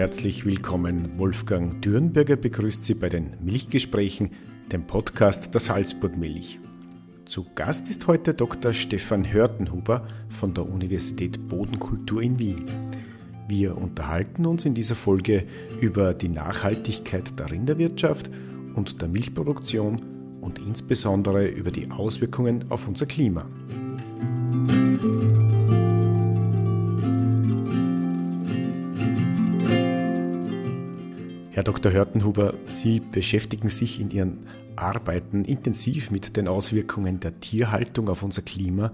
herzlich 0.00 0.46
willkommen. 0.46 1.18
Wolfgang 1.18 1.82
Dürnberger 1.82 2.36
begrüßt 2.36 2.82
Sie 2.86 2.94
bei 2.94 3.10
den 3.10 3.36
Milchgesprächen, 3.42 4.30
dem 4.72 4.86
Podcast 4.86 5.52
der 5.52 5.60
Salzburg 5.60 6.16
Milch. 6.16 6.58
Zu 7.26 7.44
Gast 7.54 7.90
ist 7.90 8.06
heute 8.06 8.32
Dr. 8.32 8.72
Stefan 8.72 9.30
Hörtenhuber 9.30 10.08
von 10.30 10.54
der 10.54 10.66
Universität 10.66 11.46
Bodenkultur 11.48 12.22
in 12.22 12.38
Wien. 12.38 12.64
Wir 13.46 13.76
unterhalten 13.76 14.46
uns 14.46 14.64
in 14.64 14.72
dieser 14.72 14.94
Folge 14.94 15.44
über 15.82 16.14
die 16.14 16.30
Nachhaltigkeit 16.30 17.38
der 17.38 17.50
Rinderwirtschaft 17.50 18.30
und 18.76 19.02
der 19.02 19.08
Milchproduktion 19.08 20.00
und 20.40 20.60
insbesondere 20.60 21.46
über 21.46 21.70
die 21.70 21.90
Auswirkungen 21.90 22.64
auf 22.70 22.88
unser 22.88 23.04
Klima. 23.04 23.46
Dr. 31.80 31.92
Hörtenhuber, 31.92 32.52
Sie 32.66 33.00
beschäftigen 33.00 33.70
sich 33.70 34.02
in 34.02 34.10
Ihren 34.10 34.40
Arbeiten 34.76 35.46
intensiv 35.46 36.10
mit 36.10 36.36
den 36.36 36.46
Auswirkungen 36.46 37.20
der 37.20 37.40
Tierhaltung 37.40 38.10
auf 38.10 38.22
unser 38.22 38.42
Klima. 38.42 38.92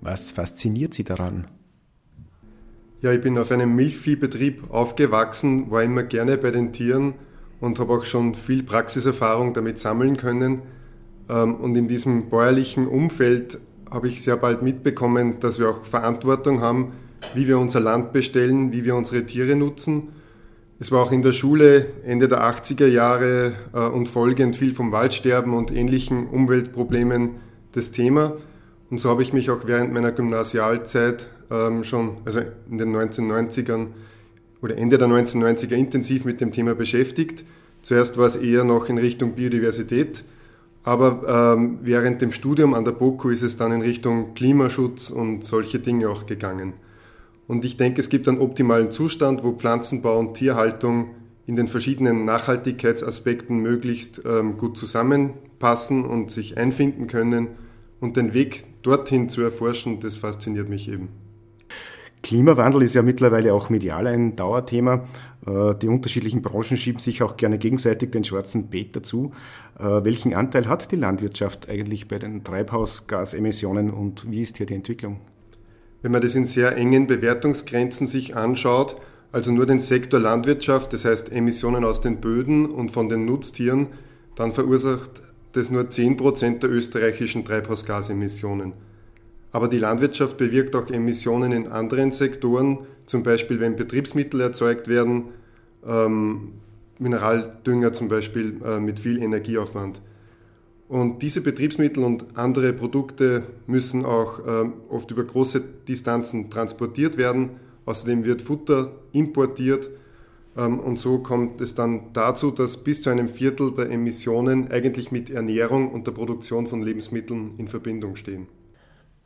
Was 0.00 0.32
fasziniert 0.32 0.92
Sie 0.92 1.04
daran? 1.04 1.46
Ja, 3.00 3.12
ich 3.12 3.20
bin 3.20 3.38
auf 3.38 3.52
einem 3.52 3.76
Milchviehbetrieb 3.76 4.72
aufgewachsen, 4.72 5.70
war 5.70 5.84
immer 5.84 6.02
gerne 6.02 6.36
bei 6.36 6.50
den 6.50 6.72
Tieren 6.72 7.14
und 7.60 7.78
habe 7.78 7.92
auch 7.92 8.04
schon 8.04 8.34
viel 8.34 8.64
Praxiserfahrung 8.64 9.54
damit 9.54 9.78
sammeln 9.78 10.16
können. 10.16 10.62
Ähm, 11.28 11.54
und 11.54 11.76
in 11.76 11.86
diesem 11.86 12.28
bäuerlichen 12.28 12.88
Umfeld 12.88 13.60
habe 13.88 14.08
ich 14.08 14.20
sehr 14.24 14.36
bald 14.36 14.62
mitbekommen, 14.62 15.38
dass 15.38 15.60
wir 15.60 15.70
auch 15.70 15.84
Verantwortung 15.84 16.60
haben, 16.60 16.90
wie 17.34 17.46
wir 17.46 17.60
unser 17.60 17.78
Land 17.78 18.12
bestellen, 18.12 18.72
wie 18.72 18.84
wir 18.84 18.96
unsere 18.96 19.24
Tiere 19.26 19.54
nutzen 19.54 20.08
es 20.78 20.92
war 20.92 21.02
auch 21.02 21.12
in 21.12 21.22
der 21.22 21.32
Schule 21.32 21.86
Ende 22.04 22.28
der 22.28 22.42
80er 22.42 22.86
Jahre 22.86 23.54
äh, 23.72 23.86
und 23.86 24.08
folgend 24.08 24.56
viel 24.56 24.74
vom 24.74 24.92
Waldsterben 24.92 25.54
und 25.54 25.72
ähnlichen 25.72 26.26
Umweltproblemen 26.26 27.36
das 27.72 27.92
Thema. 27.92 28.36
Und 28.90 28.98
so 28.98 29.08
habe 29.08 29.22
ich 29.22 29.32
mich 29.32 29.50
auch 29.50 29.66
während 29.66 29.92
meiner 29.92 30.12
Gymnasialzeit 30.12 31.28
ähm, 31.50 31.82
schon, 31.82 32.18
also 32.24 32.40
in 32.70 32.78
den 32.78 32.94
1990ern 32.94 33.88
oder 34.60 34.76
Ende 34.76 34.98
der 34.98 35.08
1990er 35.08 35.74
intensiv 35.74 36.24
mit 36.24 36.40
dem 36.40 36.52
Thema 36.52 36.74
beschäftigt. 36.74 37.44
Zuerst 37.80 38.18
war 38.18 38.26
es 38.26 38.36
eher 38.36 38.64
noch 38.64 38.88
in 38.88 38.98
Richtung 38.98 39.32
Biodiversität, 39.32 40.24
aber 40.82 41.54
ähm, 41.56 41.78
während 41.82 42.20
dem 42.20 42.32
Studium 42.32 42.74
an 42.74 42.84
der 42.84 42.92
BOKU 42.92 43.30
ist 43.30 43.42
es 43.42 43.56
dann 43.56 43.72
in 43.72 43.80
Richtung 43.80 44.34
Klimaschutz 44.34 45.08
und 45.08 45.42
solche 45.42 45.78
Dinge 45.78 46.08
auch 46.08 46.26
gegangen. 46.26 46.74
Und 47.48 47.64
ich 47.64 47.76
denke, 47.76 48.00
es 48.00 48.08
gibt 48.08 48.28
einen 48.28 48.40
optimalen 48.40 48.90
Zustand, 48.90 49.44
wo 49.44 49.52
Pflanzenbau 49.52 50.18
und 50.18 50.34
Tierhaltung 50.34 51.10
in 51.46 51.54
den 51.54 51.68
verschiedenen 51.68 52.24
Nachhaltigkeitsaspekten 52.24 53.58
möglichst 53.58 54.20
ähm, 54.24 54.56
gut 54.56 54.76
zusammenpassen 54.76 56.04
und 56.04 56.30
sich 56.30 56.56
einfinden 56.56 57.06
können. 57.06 57.48
Und 58.00 58.16
den 58.16 58.34
Weg 58.34 58.64
dorthin 58.82 59.28
zu 59.28 59.42
erforschen, 59.42 60.00
das 60.00 60.18
fasziniert 60.18 60.68
mich 60.68 60.88
eben. 60.88 61.08
Klimawandel 62.22 62.82
ist 62.82 62.94
ja 62.94 63.02
mittlerweile 63.02 63.54
auch 63.54 63.70
medial 63.70 64.08
ein 64.08 64.34
Dauerthema. 64.34 65.06
Äh, 65.46 65.74
die 65.80 65.86
unterschiedlichen 65.86 66.42
Branchen 66.42 66.76
schieben 66.76 66.98
sich 66.98 67.22
auch 67.22 67.36
gerne 67.36 67.58
gegenseitig 67.58 68.10
den 68.10 68.24
schwarzen 68.24 68.68
Peter 68.68 69.04
zu. 69.04 69.30
Äh, 69.78 70.02
welchen 70.02 70.34
Anteil 70.34 70.66
hat 70.66 70.90
die 70.90 70.96
Landwirtschaft 70.96 71.68
eigentlich 71.68 72.08
bei 72.08 72.18
den 72.18 72.42
Treibhausgasemissionen 72.42 73.90
und 73.90 74.28
wie 74.28 74.42
ist 74.42 74.56
hier 74.56 74.66
die 74.66 74.74
Entwicklung? 74.74 75.20
Wenn 76.06 76.12
man 76.12 76.22
das 76.22 76.36
in 76.36 76.46
sehr 76.46 76.76
engen 76.76 77.08
Bewertungsgrenzen 77.08 78.06
sich 78.06 78.36
anschaut, 78.36 78.94
also 79.32 79.50
nur 79.50 79.66
den 79.66 79.80
Sektor 79.80 80.20
Landwirtschaft, 80.20 80.92
das 80.92 81.04
heißt 81.04 81.32
Emissionen 81.32 81.84
aus 81.84 82.00
den 82.00 82.20
Böden 82.20 82.66
und 82.66 82.92
von 82.92 83.08
den 83.08 83.24
Nutztieren, 83.24 83.88
dann 84.36 84.52
verursacht 84.52 85.10
das 85.54 85.68
nur 85.68 85.82
10% 85.82 86.60
der 86.60 86.70
österreichischen 86.70 87.44
Treibhausgasemissionen. 87.44 88.74
Aber 89.50 89.66
die 89.66 89.78
Landwirtschaft 89.78 90.36
bewirkt 90.36 90.76
auch 90.76 90.88
Emissionen 90.90 91.50
in 91.50 91.66
anderen 91.66 92.12
Sektoren, 92.12 92.86
zum 93.04 93.24
Beispiel 93.24 93.58
wenn 93.58 93.74
Betriebsmittel 93.74 94.40
erzeugt 94.42 94.86
werden, 94.86 95.30
ähm, 95.84 96.52
Mineraldünger 97.00 97.92
zum 97.92 98.06
Beispiel 98.06 98.60
äh, 98.64 98.78
mit 98.78 99.00
viel 99.00 99.20
Energieaufwand. 99.20 100.00
Und 100.88 101.22
diese 101.22 101.40
Betriebsmittel 101.40 102.04
und 102.04 102.36
andere 102.36 102.72
Produkte 102.72 103.42
müssen 103.66 104.04
auch 104.04 104.38
äh, 104.38 104.68
oft 104.88 105.10
über 105.10 105.24
große 105.24 105.60
Distanzen 105.88 106.48
transportiert 106.48 107.16
werden. 107.16 107.50
Außerdem 107.86 108.24
wird 108.24 108.42
Futter 108.42 108.92
importiert. 109.12 109.90
Ähm, 110.56 110.78
und 110.78 110.98
so 110.98 111.18
kommt 111.18 111.60
es 111.60 111.74
dann 111.74 112.12
dazu, 112.12 112.52
dass 112.52 112.76
bis 112.76 113.02
zu 113.02 113.10
einem 113.10 113.28
Viertel 113.28 113.72
der 113.72 113.90
Emissionen 113.90 114.70
eigentlich 114.70 115.10
mit 115.10 115.30
Ernährung 115.30 115.90
und 115.90 116.06
der 116.06 116.12
Produktion 116.12 116.68
von 116.68 116.82
Lebensmitteln 116.82 117.54
in 117.58 117.66
Verbindung 117.66 118.14
stehen. 118.14 118.46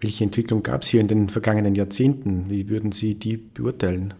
Welche 0.00 0.24
Entwicklung 0.24 0.62
gab 0.62 0.82
es 0.82 0.88
hier 0.88 1.02
in 1.02 1.08
den 1.08 1.28
vergangenen 1.28 1.74
Jahrzehnten? 1.74 2.46
Wie 2.48 2.70
würden 2.70 2.90
Sie 2.90 3.16
die 3.16 3.36
beurteilen? 3.36 4.14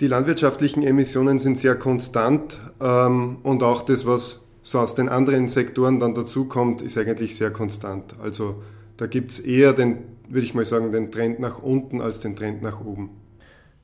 Die 0.00 0.08
landwirtschaftlichen 0.08 0.82
Emissionen 0.82 1.38
sind 1.38 1.58
sehr 1.58 1.76
konstant 1.76 2.58
ähm, 2.80 3.38
und 3.44 3.62
auch 3.62 3.82
das, 3.82 4.04
was 4.04 4.40
so 4.62 4.78
aus 4.78 4.94
den 4.94 5.08
anderen 5.08 5.48
Sektoren 5.48 6.00
dann 6.00 6.14
dazukommt, 6.14 6.82
ist 6.82 6.98
eigentlich 6.98 7.36
sehr 7.36 7.50
konstant. 7.50 8.14
Also 8.22 8.62
da 8.96 9.06
gibt 9.06 9.30
es 9.30 9.40
eher 9.40 9.72
den, 9.72 9.98
würde 10.28 10.44
ich 10.44 10.54
mal 10.54 10.64
sagen, 10.64 10.92
den 10.92 11.10
Trend 11.10 11.40
nach 11.40 11.62
unten 11.62 12.00
als 12.00 12.20
den 12.20 12.36
Trend 12.36 12.62
nach 12.62 12.84
oben. 12.84 13.10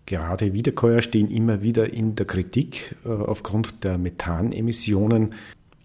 Gerade 0.04 0.53
Wiederkäuer 0.53 1.03
stehen 1.03 1.31
immer 1.31 1.62
wieder 1.62 1.92
in 1.92 2.14
der 2.14 2.26
Kritik 2.26 2.94
äh, 3.04 3.09
aufgrund 3.09 3.82
der 3.82 3.98
Methanemissionen. 3.98 5.34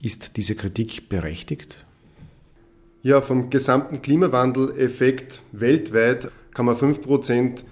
Ist 0.02 0.38
diese 0.38 0.56
Kritik 0.56 1.10
berechtigt? 1.10 1.86
Ja, 3.02 3.22
vom 3.22 3.50
gesamten 3.50 4.04
Klimawandel-Effekt 4.04 5.42
weltweit 5.54 6.32
kann 6.54 6.68
man 6.68 6.76
5% 6.76 7.64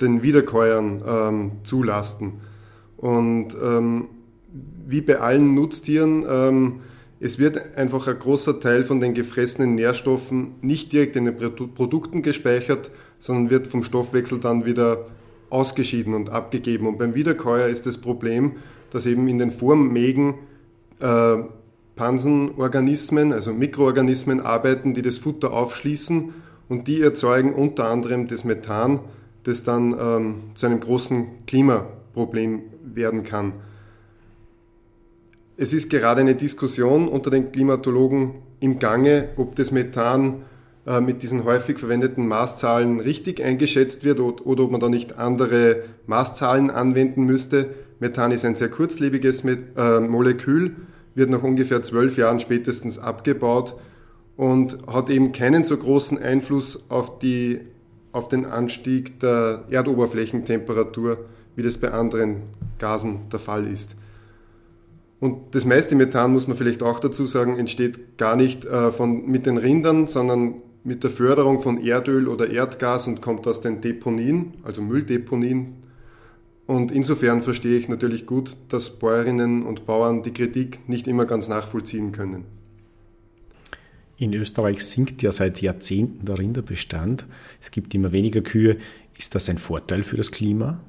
den 0.00 0.22
Wiederkäuern 0.22 1.02
ähm, 1.04 1.52
zulasten. 1.64 2.34
Und 2.96 3.56
ähm, 3.60 4.08
wie 4.86 5.00
bei 5.00 5.18
allen 5.18 5.54
Nutztieren, 5.54 6.24
ähm, 6.28 6.80
es 7.18 7.38
wird 7.38 7.76
einfach 7.76 8.06
ein 8.06 8.18
großer 8.18 8.60
Teil 8.60 8.84
von 8.84 9.00
den 9.00 9.14
gefressenen 9.14 9.74
Nährstoffen 9.74 10.56
nicht 10.60 10.92
direkt 10.92 11.16
in 11.16 11.24
den 11.24 11.36
Produkten 11.74 12.22
gespeichert, 12.22 12.90
sondern 13.18 13.50
wird 13.50 13.66
vom 13.66 13.82
Stoffwechsel 13.82 14.38
dann 14.38 14.66
wieder 14.66 15.06
ausgeschieden 15.48 16.12
und 16.12 16.30
abgegeben. 16.30 16.86
Und 16.86 16.98
beim 16.98 17.14
Wiederkäuer 17.14 17.68
ist 17.68 17.86
das 17.86 17.98
Problem, 17.98 18.56
dass 18.90 19.06
eben 19.06 19.28
in 19.28 19.38
den 19.38 19.50
Vormägen 19.50 20.34
äh, 21.00 21.36
Pansenorganismen, 21.96 23.32
also 23.32 23.54
Mikroorganismen 23.54 24.40
arbeiten, 24.40 24.92
die 24.92 25.02
das 25.02 25.18
Futter 25.18 25.52
aufschließen 25.52 26.34
und 26.68 26.88
die 26.88 27.00
erzeugen 27.00 27.54
unter 27.54 27.88
anderem 27.88 28.26
das 28.26 28.44
Methan, 28.44 29.00
das 29.44 29.62
dann 29.62 29.96
ähm, 29.98 30.36
zu 30.54 30.66
einem 30.66 30.80
großen 30.80 31.46
Klimaproblem 31.46 32.62
werden 32.84 33.24
kann. 33.24 33.54
Es 35.58 35.72
ist 35.72 35.88
gerade 35.88 36.20
eine 36.20 36.34
Diskussion 36.34 37.08
unter 37.08 37.30
den 37.30 37.50
Klimatologen 37.50 38.34
im 38.60 38.78
Gange, 38.78 39.30
ob 39.36 39.56
das 39.56 39.70
Methan 39.70 40.42
äh, 40.86 41.00
mit 41.00 41.22
diesen 41.22 41.44
häufig 41.44 41.78
verwendeten 41.78 42.28
Maßzahlen 42.28 43.00
richtig 43.00 43.42
eingeschätzt 43.42 44.04
wird 44.04 44.20
oder 44.20 44.64
ob 44.64 44.70
man 44.70 44.80
da 44.80 44.90
nicht 44.90 45.18
andere 45.18 45.84
Maßzahlen 46.06 46.70
anwenden 46.70 47.24
müsste. 47.24 47.70
Methan 48.00 48.32
ist 48.32 48.44
ein 48.44 48.54
sehr 48.54 48.68
kurzlebiges 48.68 49.44
äh, 49.44 50.00
Molekül, 50.00 50.76
wird 51.14 51.30
nach 51.30 51.42
ungefähr 51.42 51.82
zwölf 51.82 52.18
Jahren 52.18 52.38
spätestens 52.38 52.98
abgebaut 52.98 53.76
und 54.36 54.76
hat 54.86 55.08
eben 55.08 55.32
keinen 55.32 55.62
so 55.62 55.78
großen 55.78 56.18
Einfluss 56.18 56.84
auf, 56.90 57.18
die, 57.18 57.60
auf 58.12 58.28
den 58.28 58.44
Anstieg 58.44 59.20
der 59.20 59.64
Erdoberflächentemperatur, 59.70 61.16
wie 61.54 61.62
das 61.62 61.78
bei 61.78 61.92
anderen 61.92 62.42
Gasen 62.78 63.30
der 63.32 63.38
Fall 63.38 63.66
ist. 63.66 63.96
Und 65.18 65.54
das 65.54 65.64
meiste 65.64 65.94
Methan, 65.94 66.32
muss 66.32 66.46
man 66.46 66.56
vielleicht 66.56 66.82
auch 66.82 67.00
dazu 67.00 67.26
sagen, 67.26 67.58
entsteht 67.58 68.18
gar 68.18 68.36
nicht 68.36 68.64
äh, 68.66 68.92
von, 68.92 69.26
mit 69.26 69.46
den 69.46 69.56
Rindern, 69.56 70.06
sondern 70.06 70.56
mit 70.84 71.02
der 71.02 71.10
Förderung 71.10 71.60
von 71.60 71.82
Erdöl 71.82 72.28
oder 72.28 72.50
Erdgas 72.50 73.08
und 73.08 73.20
kommt 73.22 73.46
aus 73.46 73.60
den 73.60 73.80
Deponien, 73.80 74.54
also 74.62 74.82
Mülldeponien. 74.82 75.74
Und 76.66 76.92
insofern 76.92 77.42
verstehe 77.42 77.78
ich 77.78 77.88
natürlich 77.88 78.26
gut, 78.26 78.56
dass 78.68 78.98
Bäuerinnen 78.98 79.62
und 79.62 79.86
Bauern 79.86 80.22
die 80.22 80.32
Kritik 80.32 80.88
nicht 80.88 81.08
immer 81.08 81.24
ganz 81.24 81.48
nachvollziehen 81.48 82.12
können. 82.12 82.44
In 84.18 84.32
Österreich 84.32 84.84
sinkt 84.84 85.22
ja 85.22 85.30
seit 85.32 85.60
Jahrzehnten 85.60 86.24
der 86.24 86.38
Rinderbestand. 86.38 87.26
Es 87.60 87.70
gibt 87.70 87.94
immer 87.94 88.12
weniger 88.12 88.40
Kühe. 88.40 88.78
Ist 89.18 89.34
das 89.34 89.48
ein 89.48 89.58
Vorteil 89.58 90.02
für 90.02 90.16
das 90.16 90.30
Klima? 90.30 90.80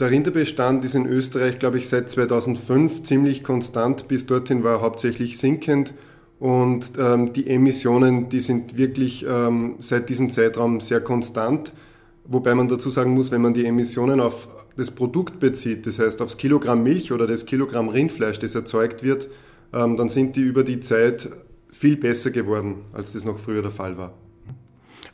Der 0.00 0.10
Rinderbestand 0.10 0.82
ist 0.86 0.94
in 0.94 1.04
Österreich, 1.04 1.58
glaube 1.58 1.76
ich, 1.76 1.86
seit 1.86 2.08
2005 2.08 3.02
ziemlich 3.02 3.44
konstant. 3.44 4.08
Bis 4.08 4.24
dorthin 4.24 4.64
war 4.64 4.76
er 4.76 4.80
hauptsächlich 4.80 5.36
sinkend. 5.36 5.92
Und 6.38 6.92
ähm, 6.98 7.34
die 7.34 7.46
Emissionen, 7.46 8.30
die 8.30 8.40
sind 8.40 8.78
wirklich 8.78 9.26
ähm, 9.28 9.74
seit 9.80 10.08
diesem 10.08 10.32
Zeitraum 10.32 10.80
sehr 10.80 11.02
konstant. 11.02 11.74
Wobei 12.24 12.54
man 12.54 12.66
dazu 12.68 12.88
sagen 12.88 13.12
muss, 13.12 13.30
wenn 13.30 13.42
man 13.42 13.52
die 13.52 13.66
Emissionen 13.66 14.20
auf 14.20 14.48
das 14.74 14.90
Produkt 14.90 15.38
bezieht, 15.38 15.86
das 15.86 15.98
heißt 15.98 16.22
aufs 16.22 16.38
Kilogramm 16.38 16.82
Milch 16.82 17.12
oder 17.12 17.26
das 17.26 17.44
Kilogramm 17.44 17.90
Rindfleisch, 17.90 18.38
das 18.38 18.54
erzeugt 18.54 19.02
wird, 19.02 19.28
ähm, 19.74 19.98
dann 19.98 20.08
sind 20.08 20.34
die 20.34 20.40
über 20.40 20.64
die 20.64 20.80
Zeit 20.80 21.28
viel 21.70 21.98
besser 21.98 22.30
geworden, 22.30 22.84
als 22.94 23.12
das 23.12 23.26
noch 23.26 23.38
früher 23.38 23.60
der 23.60 23.70
Fall 23.70 23.98
war. 23.98 24.14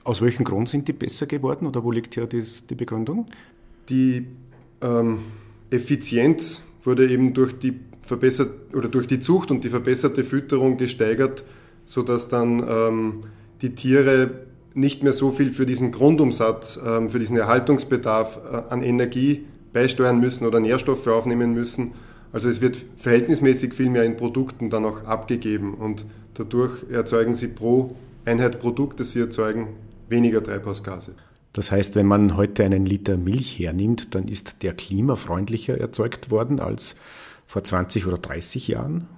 Aus 0.04 0.22
welchem 0.22 0.44
Grund 0.44 0.68
sind 0.68 0.86
die 0.86 0.92
besser 0.92 1.26
geworden 1.26 1.66
oder 1.66 1.82
wo 1.82 1.90
liegt 1.90 2.14
hier 2.14 2.28
die 2.28 2.74
Begründung? 2.76 3.26
Die 3.88 4.26
ähm, 4.80 5.18
Effizienz 5.70 6.62
wurde 6.82 7.08
eben 7.08 7.34
durch 7.34 7.58
die 7.58 7.80
verbessert 8.02 8.50
oder 8.74 8.88
durch 8.88 9.08
die 9.08 9.18
Zucht 9.18 9.50
und 9.50 9.64
die 9.64 9.68
verbesserte 9.68 10.22
Fütterung 10.22 10.76
gesteigert, 10.76 11.44
sodass 11.84 12.28
dann 12.28 12.64
ähm, 12.68 13.24
die 13.62 13.74
Tiere 13.74 14.46
nicht 14.74 15.02
mehr 15.02 15.12
so 15.12 15.32
viel 15.32 15.50
für 15.50 15.66
diesen 15.66 15.90
Grundumsatz, 15.90 16.78
ähm, 16.84 17.08
für 17.08 17.18
diesen 17.18 17.36
Erhaltungsbedarf 17.36 18.38
äh, 18.50 18.62
an 18.72 18.82
Energie 18.82 19.44
beisteuern 19.72 20.20
müssen 20.20 20.46
oder 20.46 20.60
Nährstoffe 20.60 21.06
aufnehmen 21.08 21.52
müssen. 21.54 21.92
Also 22.32 22.48
es 22.48 22.60
wird 22.60 22.78
verhältnismäßig 22.96 23.74
viel 23.74 23.90
mehr 23.90 24.04
in 24.04 24.16
Produkten 24.16 24.70
dann 24.70 24.84
auch 24.84 25.04
abgegeben 25.04 25.74
und 25.74 26.04
dadurch 26.34 26.84
erzeugen 26.90 27.34
sie 27.34 27.48
pro 27.48 27.96
Einheit 28.24 28.60
Produkt, 28.60 29.00
das 29.00 29.12
sie 29.12 29.20
erzeugen, 29.20 29.68
weniger 30.08 30.42
Treibhausgase. 30.42 31.14
Das 31.56 31.72
heißt, 31.72 31.94
wenn 31.94 32.04
man 32.04 32.36
heute 32.36 32.64
einen 32.64 32.84
Liter 32.84 33.16
Milch 33.16 33.58
hernimmt, 33.58 34.14
dann 34.14 34.28
ist 34.28 34.62
der 34.62 34.74
klimafreundlicher 34.74 35.80
erzeugt 35.80 36.30
worden 36.30 36.60
als 36.60 36.96
vor 37.46 37.64
20 37.64 38.06
oder 38.06 38.18
30 38.18 38.68
Jahren? 38.68 39.08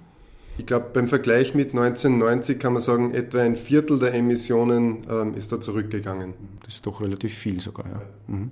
Ich 0.57 0.65
glaube, 0.65 0.87
beim 0.93 1.09
Vergleich 1.09 1.53
mit 1.53 1.71
1990 1.71 2.57
kann 2.57 2.71
man 2.71 2.81
sagen, 2.81 3.13
etwa 3.13 3.41
ein 3.41 3.57
Viertel 3.57 3.99
der 3.99 4.13
Emissionen 4.13 4.99
ähm, 5.09 5.35
ist 5.35 5.51
da 5.51 5.59
zurückgegangen. 5.59 6.33
Das 6.63 6.75
ist 6.75 6.85
doch 6.85 7.01
relativ 7.01 7.33
viel 7.33 7.59
sogar, 7.59 7.87
ja. 7.87 8.01
Mhm. 8.27 8.51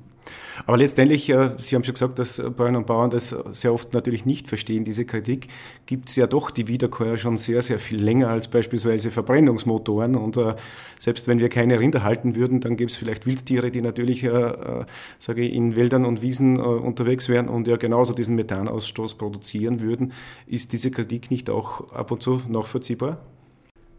Aber 0.66 0.78
letztendlich, 0.78 1.30
äh, 1.30 1.52
Sie 1.58 1.76
haben 1.76 1.84
schon 1.84 1.94
gesagt, 1.94 2.20
dass 2.20 2.38
Bäuerinnen 2.38 2.82
und 2.82 2.88
Bauern 2.88 3.10
das 3.10 3.36
sehr 3.52 3.74
oft 3.74 3.94
natürlich 3.94 4.26
nicht 4.26 4.48
verstehen, 4.48 4.84
diese 4.84 5.06
Kritik, 5.06 5.48
gibt 5.86 6.10
es 6.10 6.16
ja 6.16 6.28
doch 6.28 6.52
die 6.52 6.68
Wiederkäuer 6.68 7.18
schon 7.18 7.38
sehr, 7.38 7.62
sehr 7.62 7.80
viel 7.80 8.02
länger 8.02 8.30
als 8.30 8.48
beispielsweise 8.48 9.12
Verbrennungsmotoren. 9.12 10.16
Und 10.16 10.38
äh, 10.38 10.56
selbst 11.00 11.28
wenn 11.28 11.40
wir 11.40 11.50
keine 11.50 11.80
Rinder 11.80 12.04
halten 12.04 12.36
würden, 12.36 12.62
dann 12.62 12.76
gäbe 12.76 12.90
es 12.90 12.96
vielleicht 12.96 13.26
Wildtiere, 13.26 13.72
die 13.72 13.82
natürlich, 13.82 14.24
äh, 14.24 14.30
äh, 14.30 14.86
sage 15.20 15.42
ich, 15.42 15.54
in 15.54 15.76
Wäldern 15.76 16.06
und 16.06 16.22
Wiesen 16.22 16.58
äh, 16.58 16.62
unterwegs 16.62 17.30
wären 17.30 17.50
und 17.50 17.68
ja 17.68 17.78
genauso 17.78 18.14
diesen 18.14 18.36
Methanausstoß 18.36 19.16
produzieren 19.16 19.82
würden. 19.82 20.14
Ist 20.48 20.74
diese 20.74 20.92
Kritik 20.92 21.32
nicht 21.32 21.50
auch 21.50 21.92
ab 21.92 22.12
und 22.12 22.22
zu 22.22 22.42
nachvollziehbar? 22.48 23.20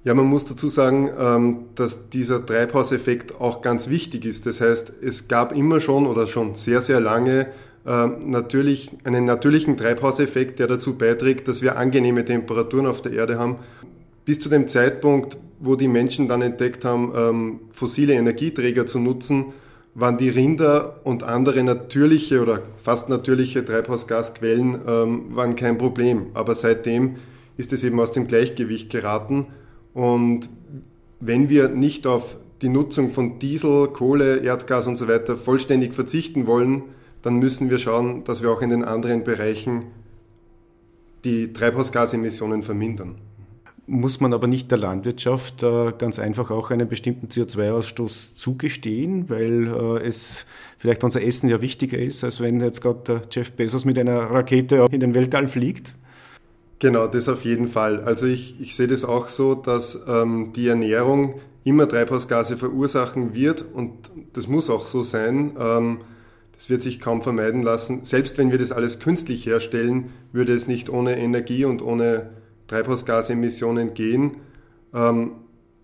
Ja, 0.05 0.15
man 0.15 0.27
muss 0.27 0.45
dazu 0.45 0.69
sagen, 0.69 1.11
ähm, 1.19 1.65
dass 1.75 2.09
dieser 2.09 2.45
Treibhauseffekt 2.45 3.41
auch 3.41 3.63
ganz 3.63 3.89
wichtig 3.89 4.25
ist. 4.25 4.47
Das 4.47 4.61
heißt, 4.61 4.93
es 5.03 5.27
gab 5.27 5.55
immer 5.55 5.81
schon 5.81 6.07
oder 6.07 6.27
schon 6.29 6.55
sehr, 6.55 6.81
sehr 6.81 7.01
lange 7.01 7.49
ähm, 7.85 8.31
natürlich 8.31 8.91
einen 9.05 9.25
natürlichen 9.25 9.77
Treibhauseffekt, 9.77 10.61
der 10.61 10.69
dazu 10.69 10.95
beiträgt, 10.97 11.49
dass 11.49 11.63
wir 11.63 11.77
angenehme 11.77 12.25
Temperaturen 12.25 12.87
auf 12.87 13.03
der 13.03 13.13
Erde 13.13 13.39
haben. 13.39 13.57
Bis 14.25 14.39
zu 14.39 14.49
dem 14.49 14.69
Zeitpunkt, 14.69 15.37
wo 15.59 15.75
die 15.75 15.89
Menschen 15.89 16.29
dann 16.29 16.43
entdeckt 16.43 16.85
haben, 16.85 17.13
ähm, 17.17 17.61
fossile 17.73 18.15
Energieträger 18.15 18.87
zu 18.87 19.01
nutzen, 19.01 19.47
waren 19.95 20.17
die 20.17 20.29
Rinder 20.29 21.01
und 21.03 21.25
andere 21.25 21.65
natürliche 21.65 22.41
oder 22.41 22.63
fast 22.81 23.09
natürliche 23.09 23.65
Treibhausgasquellen 23.65 25.35
waren 25.35 25.57
kein 25.57 25.77
Problem. 25.77 26.27
Aber 26.35 26.55
seitdem 26.55 27.17
ist 27.57 27.73
es 27.73 27.83
eben 27.83 27.99
aus 27.99 28.13
dem 28.13 28.29
Gleichgewicht 28.29 28.91
geraten 28.91 29.49
und 29.99 30.49
wenn 31.19 31.51
wir 31.51 31.69
nicht 31.71 32.07
auf 32.07 32.37
die 32.63 32.69
Nutzung 32.69 33.11
von 33.11 33.41
Diesel, 33.41 33.89
Kohle, 33.89 34.37
Erdgas 34.37 34.87
und 34.87 34.95
so 34.95 35.09
weiter 35.09 35.37
vollständig 35.37 35.93
verzichten 35.93 36.47
wollen, 36.47 36.85
dann 37.23 37.41
müssen 37.41 37.69
wir 37.69 37.81
schauen, 37.81 38.23
dass 38.23 38.41
wir 38.41 38.53
auch 38.53 38.63
in 38.63 38.71
den 38.71 38.85
anderen 38.85 39.25
Bereichen 39.25 39.87
die 41.25 41.53
Treibhausgasemissionen 41.53 42.63
vermindern. 42.63 43.17
Muss 43.89 44.21
man 44.21 44.33
aber 44.35 44.47
nicht 44.47 44.71
der 44.71 44.79
Landwirtschaft 44.79 45.65
äh, 45.65 45.93
ganz 45.99 46.21
einfach 46.21 46.53
auch 46.53 46.71
einen 46.71 46.87
bestimmten 46.87 47.27
CO2-Ausstoß 47.27 48.35
zugestehen, 48.37 49.29
weil 49.29 49.67
äh, 49.67 50.07
es 50.07 50.47
vielleicht 50.77 51.03
unser 51.03 51.23
Essen 51.23 51.49
ja 51.49 51.61
wichtiger 51.61 51.99
ist, 51.99 52.23
als 52.23 52.39
wenn 52.39 52.61
jetzt 52.61 52.83
gerade 52.83 53.23
Jeff 53.33 53.51
Bezos 53.51 53.85
mit 53.85 53.99
einer 53.99 54.31
Rakete 54.31 54.87
in 54.93 55.01
den 55.01 55.15
Weltall 55.15 55.49
fliegt? 55.49 55.97
Genau, 56.79 57.09
das 57.09 57.29
auf 57.29 57.45
jeden 57.45 57.67
Fall. 57.67 58.05
Also 58.05 58.27
ich, 58.27 58.61
ich 58.61 58.77
sehe 58.77 58.87
das 58.87 59.05
auch 59.05 59.29
so, 59.29 59.55
dass 59.55 59.99
ähm, 60.07 60.53
die 60.55 60.69
Ernährung 60.69 61.41
immer 61.65 61.89
Treibhausgase 61.89 62.57
verursachen 62.57 63.35
wird 63.35 63.65
und 63.73 64.11
das 64.33 64.47
muss 64.47 64.71
auch 64.71 64.87
so 64.87 65.03
sein. 65.03 65.57
Ähm, 65.59 65.99
das 66.55 66.71
wird 66.71 66.83
sich 66.83 67.01
kaum 67.01 67.23
vermeiden 67.23 67.63
lassen. 67.63 68.05
Selbst 68.05 68.39
wenn 68.39 68.51
wir 68.51 68.59
das 68.59 68.73
alles 68.73 69.01
künstlich 69.01 69.47
herstellen, 69.47 70.11
würde 70.33 70.53
es 70.55 70.67
nicht 70.67 70.91
ohne 70.91 71.19
Energie 71.19 71.65
und 71.65 71.83
ohne 71.83 72.31
Treibhausgasemissionen 72.69 73.95
gehen. 73.95 74.37
Ähm, 74.95 75.33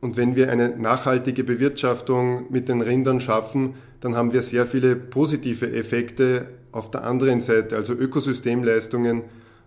und 0.00 0.16
wenn 0.16 0.36
wir 0.36 0.50
eine 0.50 0.76
nachhaltige 0.76 1.44
Bewirtschaftung 1.44 2.52
mit 2.52 2.68
den 2.68 2.82
Rindern 2.82 3.20
schaffen, 3.20 3.74
dann 4.00 4.16
haben 4.16 4.32
wir 4.32 4.42
sehr 4.42 4.66
viele 4.66 4.96
positive 4.96 5.72
Effekte 5.72 6.48
auf 6.72 6.90
der 6.90 7.04
anderen 7.04 7.40
Seite, 7.40 7.76
also 7.76 7.94
Ökosystemleistungen, 7.94 9.22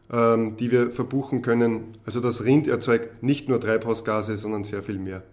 die 0.09 0.71
wir 0.71 0.92
verbuchen 0.92 1.42
können. 1.42 1.98
Also 2.06 2.21
das 2.21 2.45
Rind 2.45 2.68
erzeugt 2.68 3.24
nicht 3.24 3.50
nur 3.50 3.59
Treibhausgase, 3.59 4.38
sondern 4.38 4.63
sehr 4.63 4.81
viel 4.81 5.00
mehr. 5.00 5.24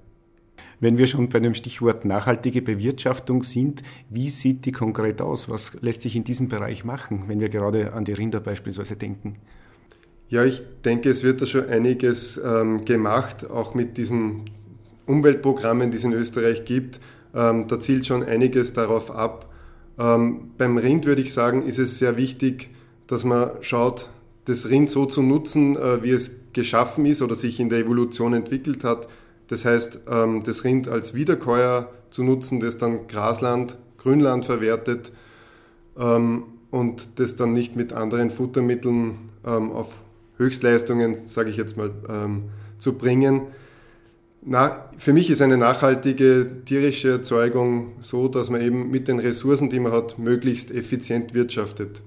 Wenn 0.81 0.99
wir 0.99 1.07
schon 1.07 1.29
bei 1.29 1.41
dem 1.41 1.55
Stichwort 1.55 2.05
nachhaltige 2.05 2.61
Bewirtschaftung 2.61 3.43
sind, 3.43 3.83
wie 4.11 4.29
sieht 4.31 4.67
die 4.67 4.73
konkret 4.73 5.23
aus? 5.23 5.49
Was 5.49 5.75
lässt 5.81 6.03
sich 6.03 6.17
in 6.17 6.25
diesem 6.25 6.49
Bereich 6.49 6.85
machen, 6.85 7.25
wenn 7.29 7.41
wir 7.41 7.49
gerade 7.49 7.93
an 7.93 8.05
die 8.05 8.13
Rinder 8.13 8.41
beispielsweise 8.41 8.97
denken? 8.97 9.37
Ja, 10.29 10.45
ich 10.45 10.63
denke, 10.85 11.11
es 11.11 11.23
wird 11.23 11.41
da 11.41 11.47
schon 11.47 11.67
einiges 11.67 12.41
ähm, 12.45 12.85
gemacht, 12.85 13.51
auch 13.51 13.75
mit 13.75 13.97
diesen 13.97 14.47
Umweltprogrammen, 15.07 15.91
die 15.91 15.97
es 15.97 16.05
in 16.05 16.13
Österreich 16.13 16.65
gibt. 16.65 17.01
Ähm, 17.35 17.69
da 17.69 17.79
zielt 17.79 18.07
schon 18.07 18.23
einiges 18.23 18.73
darauf 18.73 19.11
ab. 19.11 19.53
Ähm, 19.99 20.51
beim 20.59 20.77
Rind 20.77 21.07
würde 21.07 21.23
ich 21.23 21.33
sagen, 21.33 21.65
ist 21.65 21.79
es 21.79 21.99
sehr 21.99 22.17
wichtig, 22.17 22.71
dass 23.07 23.25
man 23.25 23.51
schaut, 23.61 24.09
das 24.45 24.69
Rind 24.69 24.91
so 24.91 25.07
zu 25.07 25.23
nutzen, 25.23 25.77
äh, 25.77 26.03
wie 26.03 26.11
es 26.11 26.31
geschaffen 26.53 27.07
ist 27.07 27.23
oder 27.23 27.35
sich 27.35 27.61
in 27.61 27.69
der 27.69 27.79
Evolution 27.81 28.35
entwickelt 28.35 28.85
hat. 28.85 29.09
Das 29.49 29.65
heißt, 29.65 30.01
ähm, 30.09 30.43
das 30.45 30.65
Rind 30.65 30.89
als 30.89 31.15
Wiederkäuer 31.15 31.91
zu 32.11 32.23
nutzen, 32.23 32.61
das 32.61 32.79
dann 32.79 33.07
Grasland, 33.09 33.77
Grünland 33.99 34.45
verwertet 34.47 35.13
ähm, 35.99 36.45
und 36.71 37.19
das 37.19 37.37
dann 37.37 37.53
nicht 37.53 37.77
mit 37.77 37.93
anderen 37.93 38.31
Futtermitteln 38.31 39.31
ähm, 39.45 39.73
auf 39.73 39.95
Höchstleistungen, 40.37 41.17
sage 41.27 41.51
ich 41.51 41.57
jetzt 41.57 41.77
mal, 41.77 41.93
zu 42.79 42.95
bringen. 42.95 43.43
Na, 44.43 44.91
für 44.99 45.13
mich 45.13 45.31
ist 45.31 45.41
eine 45.43 45.57
nachhaltige 45.57 46.65
tierische 46.65 47.09
Erzeugung 47.13 47.93
so, 48.01 48.27
dass 48.27 48.51
man 48.51 48.61
eben 48.61 48.91
mit 48.91 49.07
den 49.07 49.21
Ressourcen, 49.21 49.71
die 49.71 49.79
man 49.79 49.93
hat, 49.93 50.19
möglichst 50.19 50.73
effizient 50.73 51.35
wirtschaftet. 51.35 52.03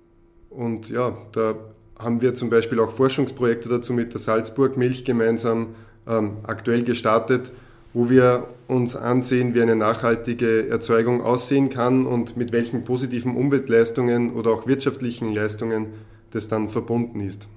Und 0.50 0.90
ja, 0.90 1.18
da 1.32 1.56
haben 2.00 2.22
wir 2.22 2.36
zum 2.36 2.50
Beispiel 2.50 2.80
auch 2.80 2.92
Forschungsprojekte 2.92 3.70
dazu 3.70 3.94
mit 3.94 4.14
der 4.14 4.20
Salzburg 4.20 4.78
Milch 4.78 5.06
gemeinsam 5.06 5.76
ähm, 6.08 6.38
aktuell 6.44 6.84
gestartet, 6.84 7.52
wo 7.94 8.10
wir 8.10 8.48
uns 8.68 8.96
ansehen, 8.96 9.54
wie 9.54 9.62
eine 9.62 9.76
nachhaltige 9.76 10.70
Erzeugung 10.70 11.22
aussehen 11.22 11.70
kann 11.70 12.06
und 12.06 12.38
mit 12.38 12.52
welchen 12.52 12.84
positiven 12.84 13.36
Umweltleistungen 13.36 14.34
oder 14.34 14.52
auch 14.52 14.68
wirtschaftlichen 14.68 15.34
Leistungen 15.34 15.88
das 16.32 16.48
dann 16.48 16.70
verbunden 16.70 17.22
ist. 17.22 17.48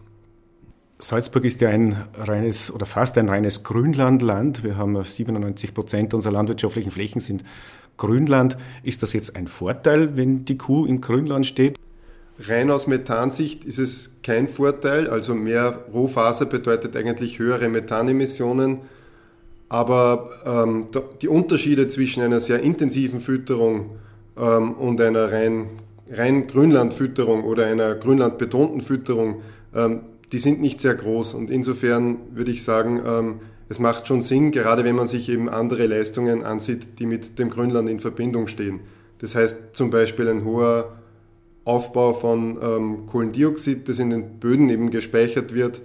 Salzburg 0.99 1.45
ist 1.45 1.61
ja 1.61 1.71
ein 1.71 2.05
reines 2.15 2.73
oder 2.73 2.87
fast 2.87 3.17
ein 3.19 3.29
reines 3.29 3.63
Grünlandland. 3.63 4.63
Wir 4.63 4.77
haben 4.77 5.03
97 5.03 5.75
Prozent 5.75 6.15
unserer 6.15 6.33
landwirtschaftlichen 6.35 6.91
Flächen 6.91 7.21
sind 7.21 7.43
Grünland. 7.97 8.57
Ist 8.83 9.03
das 9.03 9.13
jetzt 9.13 9.35
ein 9.35 9.49
Vorteil, 9.49 10.17
wenn 10.17 10.45
die 10.45 10.59
Kuh 10.59 10.87
im 10.87 11.01
Grünland 11.01 11.47
steht? 11.47 11.79
Rein 12.43 12.71
aus 12.71 12.87
Methansicht 12.87 13.65
ist 13.67 13.79
es 13.79 14.13
kein 14.23 14.49
Vorteil, 14.49 15.09
also 15.09 15.35
mehr 15.35 15.85
Rohfaser 15.93 16.47
bedeutet 16.47 16.97
eigentlich 16.97 17.39
höhere 17.39 17.69
Methanemissionen. 17.69 18.79
Aber 19.69 20.31
ähm, 20.45 20.89
die 21.21 21.29
Unterschiede 21.29 21.87
zwischen 21.87 22.23
einer 22.23 22.41
sehr 22.41 22.61
intensiven 22.61 23.21
Fütterung 23.21 23.91
ähm, 24.37 24.73
und 24.73 25.01
einer 25.01 25.31
rein, 25.31 25.67
rein 26.11 26.47
Grünlandfütterung 26.47 27.45
oder 27.45 27.67
einer 27.67 27.95
grünlandbetonten 27.95 28.81
Fütterung, 28.81 29.43
ähm, 29.75 30.01
die 30.33 30.39
sind 30.39 30.61
nicht 30.61 30.81
sehr 30.81 30.95
groß. 30.95 31.35
Und 31.35 31.51
insofern 31.51 32.19
würde 32.33 32.51
ich 32.51 32.65
sagen, 32.65 33.01
ähm, 33.07 33.41
es 33.69 33.79
macht 33.79 34.09
schon 34.09 34.23
Sinn, 34.23 34.51
gerade 34.51 34.83
wenn 34.83 34.97
man 34.97 35.07
sich 35.09 35.29
eben 35.29 35.49
andere 35.49 35.87
Leistungen 35.87 36.43
ansieht, 36.43 36.99
die 36.99 37.07
mit 37.07 37.39
dem 37.39 37.51
Grünland 37.51 37.89
in 37.89 38.01
Verbindung 38.01 38.49
stehen. 38.49 38.81
Das 39.19 39.35
heißt 39.35 39.59
zum 39.75 39.91
Beispiel 39.91 40.29
ein 40.29 40.45
hoher 40.45 41.00
Aufbau 41.71 42.13
von 42.13 42.59
ähm, 42.61 43.07
Kohlendioxid, 43.07 43.89
das 43.89 44.01
in 44.01 44.11
den 44.11 44.41
Böden 44.41 44.69
eben 44.69 44.91
gespeichert 44.91 45.55
wird, 45.55 45.81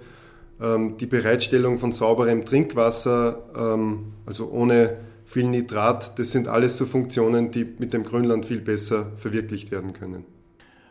ähm, 0.60 0.96
die 0.98 1.06
Bereitstellung 1.06 1.78
von 1.78 1.92
sauberem 1.92 2.44
Trinkwasser, 2.44 3.44
ähm, 3.56 4.12
also 4.26 4.50
ohne 4.50 4.96
viel 5.24 5.46
Nitrat. 5.46 6.18
Das 6.18 6.32
sind 6.32 6.48
alles 6.48 6.76
so 6.76 6.86
Funktionen, 6.86 7.52
die 7.52 7.64
mit 7.78 7.92
dem 7.92 8.02
Grünland 8.02 8.46
viel 8.46 8.60
besser 8.60 9.12
verwirklicht 9.16 9.70
werden 9.70 9.92
können. 9.92 10.24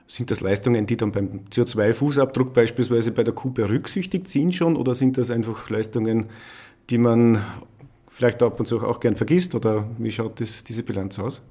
Sind 0.08 0.32
das 0.32 0.40
Leistungen, 0.40 0.86
die 0.86 0.98
dann 0.98 1.12
beim 1.12 1.42
CO2-Fußabdruck 1.52 2.54
beispielsweise 2.54 3.12
bei 3.12 3.24
der 3.24 3.34
Kuh 3.34 3.50
berücksichtigt 3.50 4.30
sind 4.30 4.56
schon 4.56 4.78
oder 4.78 4.96
sind 4.96 5.18
das 5.18 5.30
einfach 5.30 5.70
Leistungen, 5.70 6.28
die 6.90 7.00
man 7.00 7.44
vielleicht 8.08 8.42
ab 8.44 8.60
und 8.60 8.66
zu 8.66 8.80
auch 8.82 9.02
gern 9.02 9.18
vergisst 9.18 9.56
oder 9.56 9.90
wie 9.98 10.12
schaut 10.12 10.40
das, 10.40 10.64
diese 10.64 10.84
Bilanz 10.84 11.20
aus? 11.20 11.42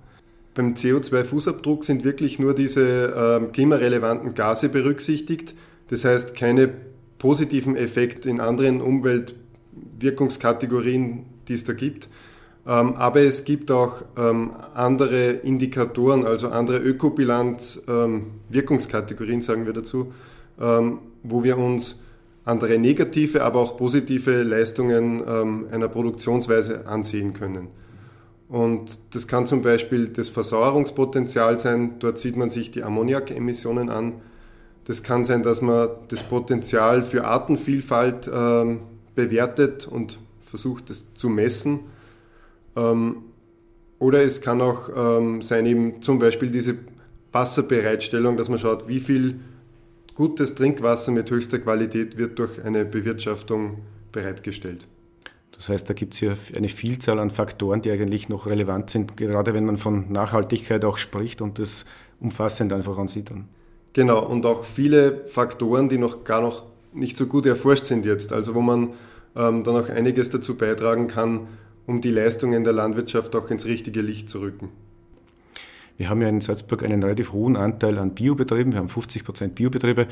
Beim 0.54 0.74
CO2-Fußabdruck 0.74 1.84
sind 1.84 2.04
wirklich 2.04 2.38
nur 2.38 2.54
diese 2.54 3.40
äh, 3.42 3.46
klimarelevanten 3.52 4.34
Gase 4.34 4.68
berücksichtigt. 4.68 5.56
Das 5.88 6.04
heißt, 6.04 6.36
keine 6.36 6.70
positiven 7.18 7.74
Effekte 7.76 8.30
in 8.30 8.40
anderen 8.40 8.80
Umweltwirkungskategorien, 8.80 11.26
die 11.48 11.54
es 11.54 11.64
da 11.64 11.72
gibt. 11.72 12.08
Ähm, 12.66 12.94
aber 12.94 13.20
es 13.20 13.44
gibt 13.44 13.70
auch 13.70 14.02
ähm, 14.16 14.52
andere 14.74 15.32
Indikatoren, 15.32 16.24
also 16.24 16.48
andere 16.48 16.78
Ökobilanz-Wirkungskategorien, 16.78 19.34
ähm, 19.34 19.42
sagen 19.42 19.66
wir 19.66 19.74
dazu, 19.74 20.14
wo 20.56 21.42
wir 21.42 21.58
uns 21.58 21.96
andere 22.44 22.78
negative, 22.78 23.42
aber 23.42 23.58
auch 23.58 23.76
positive 23.76 24.44
Leistungen 24.44 25.24
einer 25.24 25.88
Produktionsweise 25.88 26.86
ansehen 26.86 27.32
können. 27.32 27.70
Und 28.54 29.00
das 29.10 29.26
kann 29.26 29.48
zum 29.48 29.62
Beispiel 29.62 30.06
das 30.10 30.28
Versauerungspotenzial 30.28 31.58
sein, 31.58 31.96
dort 31.98 32.18
sieht 32.18 32.36
man 32.36 32.50
sich 32.50 32.70
die 32.70 32.84
Ammoniakemissionen 32.84 33.90
an. 33.90 34.20
Das 34.84 35.02
kann 35.02 35.24
sein, 35.24 35.42
dass 35.42 35.60
man 35.60 35.88
das 36.06 36.22
Potenzial 36.22 37.02
für 37.02 37.24
Artenvielfalt 37.24 38.30
bewertet 39.16 39.88
und 39.88 40.20
versucht, 40.40 40.88
das 40.88 41.12
zu 41.14 41.28
messen. 41.28 41.80
Ähm, 42.76 43.24
oder 43.98 44.22
es 44.22 44.40
kann 44.40 44.60
auch 44.60 44.88
ähm, 44.94 45.42
sein, 45.42 45.66
eben 45.66 46.00
zum 46.00 46.20
Beispiel 46.20 46.52
diese 46.52 46.76
Wasserbereitstellung, 47.32 48.36
dass 48.36 48.48
man 48.48 48.60
schaut, 48.60 48.86
wie 48.86 49.00
viel 49.00 49.40
gutes 50.14 50.54
Trinkwasser 50.54 51.10
mit 51.10 51.28
höchster 51.28 51.58
Qualität 51.58 52.18
wird 52.18 52.38
durch 52.38 52.64
eine 52.64 52.84
Bewirtschaftung 52.84 53.78
bereitgestellt. 54.12 54.86
Das 55.56 55.68
heißt, 55.68 55.88
da 55.88 55.94
gibt 55.94 56.14
es 56.14 56.20
hier 56.20 56.36
eine 56.56 56.68
Vielzahl 56.68 57.18
an 57.18 57.30
Faktoren, 57.30 57.82
die 57.82 57.90
eigentlich 57.90 58.28
noch 58.28 58.46
relevant 58.46 58.90
sind, 58.90 59.16
gerade 59.16 59.54
wenn 59.54 59.64
man 59.64 59.76
von 59.76 60.10
Nachhaltigkeit 60.10 60.84
auch 60.84 60.96
spricht 60.96 61.40
und 61.40 61.58
das 61.58 61.84
umfassend 62.20 62.72
einfach 62.72 62.98
ansieht. 62.98 63.30
Dann. 63.30 63.48
Genau, 63.92 64.26
und 64.26 64.44
auch 64.46 64.64
viele 64.64 65.26
Faktoren, 65.26 65.88
die 65.88 65.98
noch 65.98 66.24
gar 66.24 66.40
noch 66.40 66.64
nicht 66.92 67.16
so 67.16 67.26
gut 67.26 67.46
erforscht 67.46 67.84
sind 67.84 68.04
jetzt, 68.04 68.32
also 68.32 68.54
wo 68.54 68.60
man 68.60 68.94
ähm, 69.36 69.64
dann 69.64 69.76
auch 69.76 69.88
einiges 69.88 70.30
dazu 70.30 70.56
beitragen 70.56 71.08
kann, 71.08 71.48
um 71.86 72.00
die 72.00 72.10
Leistungen 72.10 72.64
der 72.64 72.72
Landwirtschaft 72.72 73.34
auch 73.36 73.50
ins 73.50 73.64
richtige 73.64 74.00
Licht 74.00 74.28
zu 74.28 74.40
rücken. 74.40 74.70
Wir 75.96 76.10
haben 76.10 76.20
ja 76.22 76.28
in 76.28 76.40
Salzburg 76.40 76.82
einen 76.82 77.02
relativ 77.02 77.32
hohen 77.32 77.56
Anteil 77.56 77.98
an 77.98 78.14
Biobetrieben. 78.14 78.72
Wir 78.72 78.80
haben 78.80 78.88
50 78.88 79.24
Prozent 79.24 79.54
Biobetriebe. 79.54 80.08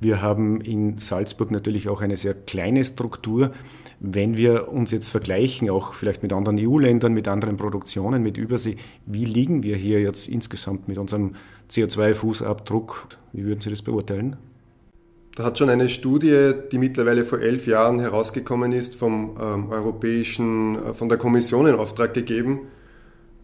Wir 0.00 0.22
haben 0.22 0.60
in 0.60 0.98
Salzburg 0.98 1.50
natürlich 1.50 1.88
auch 1.88 2.00
eine 2.00 2.16
sehr 2.16 2.34
kleine 2.34 2.84
Struktur. 2.84 3.50
Wenn 3.98 4.36
wir 4.36 4.68
uns 4.68 4.90
jetzt 4.90 5.08
vergleichen, 5.08 5.70
auch 5.70 5.94
vielleicht 5.94 6.22
mit 6.22 6.32
anderen 6.32 6.58
EU-Ländern, 6.58 7.12
mit 7.12 7.26
anderen 7.28 7.56
Produktionen, 7.56 8.22
mit 8.22 8.36
Übersee, 8.36 8.76
wie 9.06 9.24
liegen 9.24 9.62
wir 9.62 9.76
hier 9.76 10.00
jetzt 10.00 10.28
insgesamt 10.28 10.86
mit 10.86 10.98
unserem 10.98 11.34
CO2-Fußabdruck? 11.70 13.06
Wie 13.32 13.44
würden 13.44 13.60
Sie 13.60 13.70
das 13.70 13.82
beurteilen? 13.82 14.36
Da 15.34 15.44
hat 15.44 15.58
schon 15.58 15.68
eine 15.68 15.88
Studie, 15.88 16.52
die 16.72 16.78
mittlerweile 16.78 17.24
vor 17.24 17.40
elf 17.40 17.66
Jahren 17.66 18.00
herausgekommen 18.00 18.72
ist, 18.72 18.94
vom 18.94 19.36
ähm, 19.40 19.70
europäischen, 19.70 20.76
äh, 20.82 20.94
von 20.94 21.08
der 21.08 21.18
Kommission 21.18 21.66
in 21.66 21.74
Auftrag 21.74 22.14
gegeben. 22.14 22.60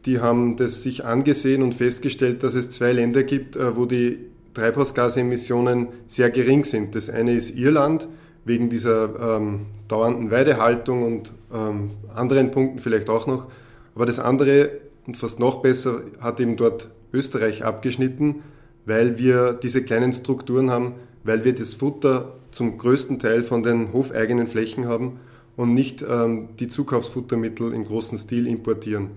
Die 0.05 0.21
haben 0.21 0.57
das 0.57 0.83
sich 0.83 1.05
angesehen 1.05 1.63
und 1.63 1.75
festgestellt, 1.75 2.43
dass 2.43 2.55
es 2.55 2.71
zwei 2.71 2.93
Länder 2.93 3.23
gibt, 3.23 3.57
äh, 3.57 3.77
wo 3.77 3.87
die 3.87 4.19
Treibhausgasemissionen 4.55 5.89
sehr 6.07 6.31
gering 6.31 6.65
sind. 6.65 6.95
Das 6.95 7.09
eine 7.09 7.33
ist 7.33 7.57
Irland, 7.57 8.09
wegen 8.45 8.71
dieser 8.71 9.37
ähm, 9.37 9.67
dauernden 9.89 10.31
Weidehaltung 10.31 11.05
und 11.05 11.33
ähm, 11.53 11.91
anderen 12.15 12.51
Punkten 12.51 12.81
vielleicht 12.81 13.09
auch 13.09 13.27
noch. 13.27 13.47
Aber 13.95 14.07
das 14.07 14.19
andere 14.19 14.71
und 15.07 15.17
fast 15.17 15.39
noch 15.39 15.63
besser 15.63 16.03
hat 16.21 16.41
eben 16.41 16.57
dort 16.57 16.91
Österreich 17.13 17.65
abgeschnitten, 17.65 18.43
weil 18.87 19.19
wir 19.19 19.53
diese 19.53 19.83
kleinen 19.83 20.13
Strukturen 20.13 20.71
haben, 20.71 20.95
weil 21.25 21.45
wir 21.45 21.55
das 21.55 21.75
Futter 21.75 22.37
zum 22.51 22.79
größten 22.79 23.19
Teil 23.19 23.43
von 23.43 23.63
den 23.63 23.93
hofeigenen 23.93 24.47
Flächen 24.47 24.87
haben 24.87 25.21
und 25.57 25.75
nicht 25.75 26.05
ähm, 26.09 26.51
die 26.59 26.69
Zukaufsfuttermittel 26.69 27.73
im 27.73 27.85
großen 27.85 28.19
Stil 28.19 28.47
importieren. 28.47 29.11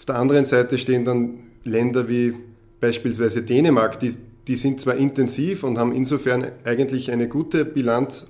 Auf 0.00 0.06
der 0.06 0.14
anderen 0.14 0.46
Seite 0.46 0.78
stehen 0.78 1.04
dann 1.04 1.40
Länder 1.62 2.08
wie 2.08 2.34
beispielsweise 2.80 3.42
Dänemark, 3.42 4.00
die, 4.00 4.14
die 4.48 4.56
sind 4.56 4.80
zwar 4.80 4.94
intensiv 4.94 5.62
und 5.62 5.76
haben 5.76 5.92
insofern 5.92 6.52
eigentlich 6.64 7.10
eine 7.10 7.28
gute 7.28 7.66
Bilanz 7.66 8.26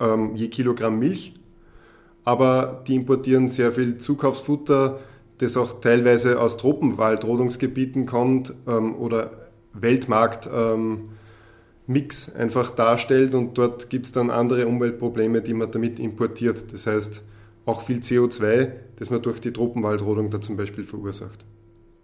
ähm, 0.00 0.34
je 0.34 0.48
Kilogramm 0.48 0.98
Milch, 0.98 1.34
aber 2.24 2.82
die 2.88 2.96
importieren 2.96 3.48
sehr 3.48 3.70
viel 3.70 3.98
Zukaufsfutter, 3.98 4.98
das 5.38 5.56
auch 5.56 5.80
teilweise 5.80 6.40
aus 6.40 6.56
Tropenwaldrodungsgebieten 6.56 8.04
kommt 8.04 8.52
ähm, 8.66 8.96
oder 8.96 9.30
Weltmarkt. 9.74 10.50
Ähm, 10.52 11.10
Mix 11.86 12.34
einfach 12.34 12.70
darstellt 12.70 13.32
und 13.34 13.56
dort 13.56 13.90
gibt 13.90 14.06
es 14.06 14.12
dann 14.12 14.28
andere 14.30 14.66
Umweltprobleme, 14.66 15.40
die 15.40 15.54
man 15.54 15.70
damit 15.70 16.00
importiert. 16.00 16.72
Das 16.72 16.88
heißt 16.88 17.22
auch 17.64 17.82
viel 17.82 17.98
CO2, 17.98 18.72
das 19.02 19.10
man 19.10 19.20
durch 19.20 19.40
die 19.40 19.52
Tropenwaldrodung 19.52 20.30
da 20.30 20.40
zum 20.40 20.56
Beispiel 20.56 20.84
verursacht. 20.84 21.44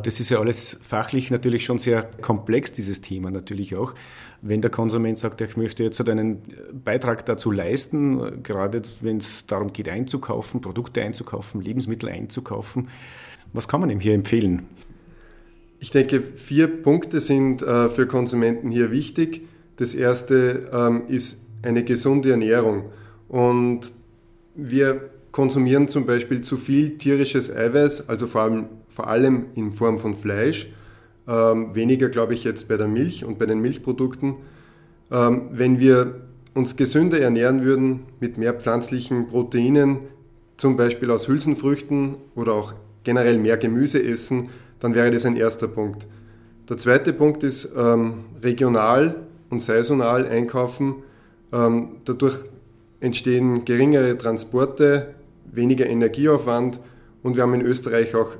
Das 0.03 0.19
ist 0.19 0.31
ja 0.31 0.41
alles 0.41 0.77
fachlich 0.81 1.31
natürlich 1.31 1.65
schon 1.65 1.79
sehr 1.79 2.03
komplex, 2.03 2.73
dieses 2.73 3.01
Thema 3.01 3.31
natürlich 3.31 3.77
auch. 3.77 3.95
Wenn 4.43 4.63
der 4.63 4.73
Konsument 4.73 5.17
sagt, 5.17 5.41
ich 5.41 5.57
möchte 5.57 5.85
jetzt 5.85 6.01
einen 6.09 6.43
Beitrag 6.73 7.25
dazu 7.25 7.53
leisten, 7.53 8.43
gerade 8.43 8.83
wenn 9.01 9.19
es 9.19 9.47
darum 9.47 9.73
geht, 9.73 9.89
einzukaufen, 9.89 10.61
Produkte 10.61 11.01
einzukaufen, 11.01 11.61
Lebensmittel 11.61 12.09
einzukaufen, 12.09 12.89
was 13.53 13.69
kann 13.69 13.81
man 13.81 13.91
ihm 13.91 14.01
hier 14.01 14.15
empfehlen? 14.15 14.67
Ich 15.79 15.93
denke, 15.93 16.21
vier 16.21 16.67
Punkte 16.67 17.21
sind 17.21 17.63
äh, 17.63 17.89
für 17.89 18.09
Konsumenten 18.09 18.73
hier 18.73 18.91
wichtig. 18.91 19.43
Das 19.77 19.95
erste 19.95 20.69
ähm, 20.73 21.03
ist 21.07 21.41
eine 21.63 21.85
gesunde 21.85 22.33
Ernährung. 22.33 22.87
Und 23.29 23.93
wir 24.57 25.11
konsumieren 25.39 25.87
zum 25.87 26.05
Beispiel 26.05 26.41
zu 26.41 26.57
viel 26.57 26.99
tierisches 26.99 27.49
Eiweiß, 27.49 28.09
also 28.09 28.27
vor 28.27 28.41
allem, 28.41 28.67
vor 28.89 29.07
allem 29.07 29.45
in 29.55 29.71
Form 29.71 29.97
von 29.99 30.17
Fleisch. 30.17 30.67
Ähm, 31.29 31.77
weniger, 31.77 32.09
glaube 32.09 32.35
ich, 32.35 32.43
jetzt 32.43 32.67
bei 32.67 32.77
der 32.77 32.89
Milch 32.89 33.25
und 33.25 33.39
bei 33.39 33.47
den 33.47 33.61
Milchprodukten. 33.61 34.35
Ähm, 35.13 35.43
wenn 35.53 35.79
wir 35.79 36.23
uns 36.55 36.75
gesünder 36.75 37.21
ernähren 37.21 37.63
würden 37.63 38.01
mit 38.19 38.37
mehr 38.37 38.53
pflanzlichen 38.53 39.29
Proteinen, 39.29 39.99
zum 40.57 40.77
Beispiel 40.77 41.09
aus 41.09 41.29
Hülsenfrüchten 41.29 42.17
oder 42.35 42.55
auch 42.55 42.75
generell 43.05 43.39
mehr 43.39 43.59
Gemüse 43.59 44.03
essen, 44.03 44.49
dann 44.81 44.97
wäre 44.97 45.13
das 45.13 45.25
ein 45.25 45.37
erster 45.37 45.69
Punkt. 45.69 46.09
Der 46.69 46.79
zweite 46.79 47.13
Punkt 47.13 47.45
ist 47.45 47.71
ähm, 47.77 48.25
regional 48.43 49.15
und 49.51 49.63
saisonal 49.63 50.27
einkaufen. 50.27 50.97
Ähm, 51.53 51.99
dadurch 52.07 52.43
entstehen 52.99 53.65
geringere 53.65 54.19
Transporte, 54.19 55.15
weniger 55.53 55.87
Energieaufwand 55.87 56.81
und 57.23 57.37
wir 57.37 57.43
haben 57.43 57.55
in 57.55 57.63
Österreich 57.63 58.15
auch 58.15 58.33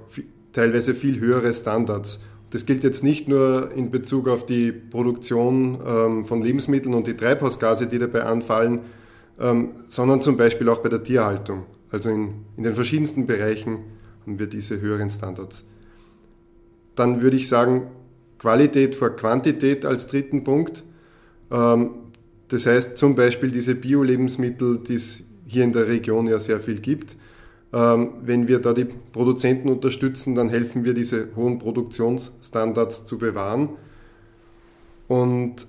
teilweise 0.53 0.95
viel 0.95 1.21
höhere 1.21 1.53
Standards. 1.53 2.21
Das 2.51 2.65
gilt 2.65 2.83
jetzt 2.83 3.05
nicht 3.05 3.29
nur 3.29 3.71
in 3.77 3.91
Bezug 3.91 4.29
auf 4.29 4.47
die 4.47 4.73
Produktion 4.73 5.79
ähm, 5.87 6.25
von 6.25 6.41
Lebensmitteln 6.41 6.95
und 6.95 7.07
die 7.07 7.17
Treibhausgase, 7.17 7.87
die 7.87 7.99
dabei 7.99 8.23
anfallen, 8.23 8.81
ähm, 9.39 9.73
sondern 9.87 10.23
zum 10.23 10.37
Beispiel 10.37 10.69
auch 10.69 10.79
bei 10.79 10.89
der 10.89 11.03
Tierhaltung. 11.03 11.67
Also 11.91 12.09
in, 12.11 12.47
in 12.57 12.63
den 12.63 12.75
verschiedensten 12.75 13.27
Bereichen 13.27 13.79
haben 14.23 14.39
wir 14.39 14.47
diese 14.47 14.81
höheren 14.81 15.11
Standards. 15.11 15.65
Dann 16.95 17.23
würde 17.23 17.37
ich 17.37 17.49
sagen, 17.49 17.89
Qualität 18.39 18.95
vor 18.95 19.11
Quantität 19.11 19.85
als 19.85 20.07
dritten 20.07 20.43
Punkt. 20.45 20.85
Ähm, 21.51 21.91
das 22.49 22.65
heißt 22.65 22.97
zum 22.97 23.15
Beispiel 23.15 23.51
diese 23.51 23.75
Bio-Lebensmittel, 23.75 24.79
die 24.79 24.95
es 24.95 25.23
hier 25.49 25.65
in 25.65 25.73
der 25.73 25.89
Region 25.89 26.29
ja 26.29 26.39
sehr 26.39 26.61
viel 26.61 26.81
gibt. 26.81 27.17
Ähm, 27.73 28.13
wenn 28.23 28.49
wir 28.49 28.61
da 28.61 28.73
die 28.73 28.87
Produzenten 29.13 29.69
unterstützen, 29.69 30.35
dann 30.35 30.49
helfen 30.49 30.85
wir, 30.85 30.95
diese 30.95 31.29
hohen 31.37 31.59
Produktionsstandards 31.59 33.05
zu 33.05 33.19
bewahren. 33.19 33.71
Und 35.09 35.67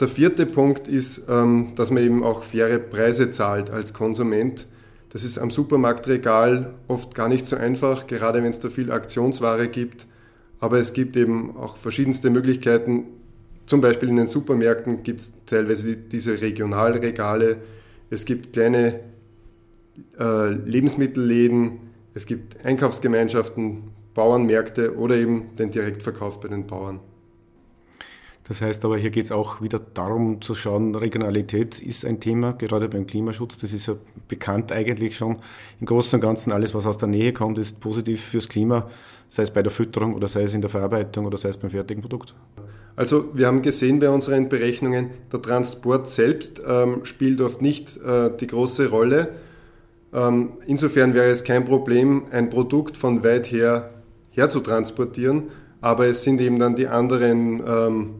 der 0.00 0.08
vierte 0.08 0.46
Punkt 0.46 0.88
ist, 0.88 1.22
ähm, 1.28 1.72
dass 1.76 1.90
man 1.90 2.02
eben 2.02 2.22
auch 2.22 2.42
faire 2.42 2.78
Preise 2.78 3.30
zahlt 3.30 3.70
als 3.70 3.92
Konsument. 3.92 4.66
Das 5.10 5.24
ist 5.24 5.38
am 5.38 5.50
Supermarktregal 5.50 6.74
oft 6.88 7.14
gar 7.14 7.28
nicht 7.28 7.46
so 7.46 7.56
einfach, 7.56 8.06
gerade 8.06 8.42
wenn 8.42 8.50
es 8.50 8.60
da 8.60 8.68
viel 8.68 8.90
Aktionsware 8.90 9.68
gibt. 9.68 10.06
Aber 10.60 10.78
es 10.78 10.92
gibt 10.92 11.16
eben 11.16 11.56
auch 11.56 11.76
verschiedenste 11.76 12.30
Möglichkeiten, 12.30 13.04
zum 13.66 13.80
Beispiel 13.80 14.10
in 14.10 14.16
den 14.16 14.26
Supermärkten 14.26 15.02
gibt 15.02 15.22
es 15.22 15.32
teilweise 15.46 15.96
diese 15.96 16.40
Regionalregale. 16.40 17.58
Es 18.10 18.26
gibt 18.26 18.52
kleine 18.52 19.00
äh, 20.18 20.48
Lebensmittelläden, 20.48 21.80
es 22.14 22.26
gibt 22.26 22.64
Einkaufsgemeinschaften, 22.64 23.90
Bauernmärkte 24.14 24.96
oder 24.96 25.16
eben 25.16 25.56
den 25.56 25.70
Direktverkauf 25.70 26.40
bei 26.40 26.48
den 26.48 26.66
Bauern. 26.66 27.00
Das 28.46 28.60
heißt 28.60 28.84
aber, 28.84 28.98
hier 28.98 29.10
geht 29.10 29.24
es 29.24 29.32
auch 29.32 29.62
wieder 29.62 29.78
darum 29.78 30.42
zu 30.42 30.54
schauen, 30.54 30.94
Regionalität 30.94 31.80
ist 31.80 32.04
ein 32.04 32.20
Thema, 32.20 32.52
gerade 32.52 32.90
beim 32.90 33.06
Klimaschutz. 33.06 33.56
Das 33.56 33.72
ist 33.72 33.86
ja 33.86 33.96
bekannt 34.28 34.70
eigentlich 34.70 35.16
schon. 35.16 35.38
Im 35.80 35.86
Großen 35.86 36.18
und 36.18 36.20
Ganzen, 36.20 36.52
alles, 36.52 36.74
was 36.74 36.84
aus 36.84 36.98
der 36.98 37.08
Nähe 37.08 37.32
kommt, 37.32 37.56
ist 37.56 37.80
positiv 37.80 38.22
fürs 38.22 38.48
Klima, 38.48 38.90
sei 39.28 39.44
es 39.44 39.50
bei 39.50 39.62
der 39.62 39.72
Fütterung 39.72 40.14
oder 40.14 40.28
sei 40.28 40.42
es 40.42 40.52
in 40.52 40.60
der 40.60 40.68
Verarbeitung 40.68 41.24
oder 41.24 41.38
sei 41.38 41.48
es 41.48 41.56
beim 41.56 41.70
fertigen 41.70 42.02
Produkt. 42.02 42.34
Also 42.96 43.30
wir 43.34 43.46
haben 43.46 43.62
gesehen 43.62 43.98
bei 43.98 44.10
unseren 44.10 44.50
Berechnungen, 44.50 45.10
der 45.32 45.40
Transport 45.40 46.08
selbst 46.08 46.60
ähm, 46.66 47.04
spielt 47.04 47.40
oft 47.40 47.62
nicht 47.62 47.96
äh, 47.96 48.30
die 48.36 48.46
große 48.46 48.90
Rolle. 48.90 49.30
Ähm, 50.14 50.52
insofern 50.66 51.12
wäre 51.12 51.26
es 51.26 51.44
kein 51.44 51.64
Problem, 51.64 52.26
ein 52.30 52.48
Produkt 52.48 52.96
von 52.96 53.24
weit 53.24 53.50
her 53.50 53.90
her 54.34 54.48
zu 54.48 54.60
transportieren, 54.60 55.44
aber 55.80 56.06
es 56.06 56.22
sind 56.22 56.40
eben 56.40 56.58
dann 56.58 56.76
die 56.76 56.88
anderen 56.88 57.62
ähm, 57.66 58.14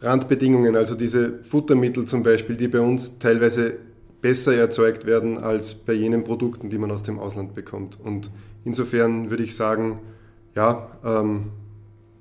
Randbedingungen, 0.00 0.76
also 0.76 0.94
diese 0.94 1.42
Futtermittel 1.42 2.06
zum 2.06 2.22
Beispiel, 2.22 2.56
die 2.56 2.68
bei 2.68 2.80
uns 2.80 3.18
teilweise 3.18 3.74
besser 4.22 4.56
erzeugt 4.56 5.06
werden 5.06 5.38
als 5.38 5.74
bei 5.74 5.92
jenen 5.92 6.24
Produkten, 6.24 6.70
die 6.70 6.78
man 6.78 6.90
aus 6.90 7.02
dem 7.02 7.18
Ausland 7.18 7.54
bekommt. 7.54 7.98
Und 8.02 8.30
insofern 8.64 9.30
würde 9.30 9.42
ich 9.42 9.54
sagen, 9.54 10.00
ja, 10.54 10.88
ähm, 11.04 11.50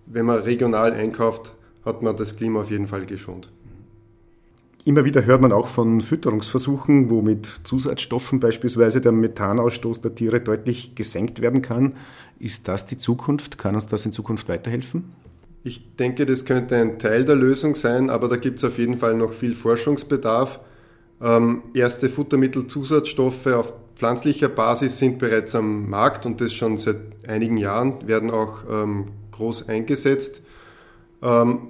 wenn 0.05 0.25
man 0.25 0.39
regional 0.39 0.93
einkauft, 0.93 1.55
hat 1.85 2.01
man 2.01 2.15
das 2.17 2.35
Klima 2.35 2.61
auf 2.61 2.69
jeden 2.69 2.87
Fall 2.87 3.05
geschont. 3.05 3.51
Immer 4.85 5.03
wieder 5.03 5.25
hört 5.25 5.41
man 5.41 5.51
auch 5.51 5.67
von 5.67 5.99
Fütterungsversuchen, 5.99 7.09
wo 7.09 7.23
mit 7.23 7.47
Zusatzstoffen 7.63 8.39
beispielsweise 8.39 9.01
der 9.01 9.11
Methanausstoß 9.11 10.01
der 10.01 10.13
Tiere 10.13 10.41
deutlich 10.41 10.93
gesenkt 10.93 11.41
werden 11.41 11.63
kann. 11.63 11.95
Ist 12.37 12.67
das 12.67 12.85
die 12.85 12.95
Zukunft? 12.95 13.57
Kann 13.57 13.73
uns 13.73 13.87
das 13.87 14.05
in 14.05 14.11
Zukunft 14.11 14.47
weiterhelfen? 14.47 15.11
Ich 15.63 15.95
denke, 15.95 16.27
das 16.27 16.45
könnte 16.45 16.75
ein 16.75 16.99
Teil 16.99 17.25
der 17.25 17.35
Lösung 17.35 17.73
sein, 17.73 18.11
aber 18.11 18.27
da 18.27 18.35
gibt 18.35 18.59
es 18.59 18.63
auf 18.63 18.77
jeden 18.77 18.97
Fall 18.97 19.15
noch 19.15 19.33
viel 19.33 19.55
Forschungsbedarf. 19.55 20.59
Ähm, 21.19 21.63
erste 21.73 22.07
Futtermittelzusatzstoffe 22.07 23.47
auf 23.47 23.73
pflanzlicher 23.95 24.49
Basis 24.49 24.99
sind 24.99 25.17
bereits 25.17 25.55
am 25.55 25.89
Markt 25.89 26.27
und 26.27 26.39
das 26.41 26.53
schon 26.53 26.77
seit 26.77 26.97
einigen 27.27 27.57
Jahren, 27.57 28.07
werden 28.07 28.29
auch 28.29 28.59
ähm, 28.69 29.05
groß 29.31 29.67
eingesetzt. 29.67 30.43
Ähm, 31.23 31.69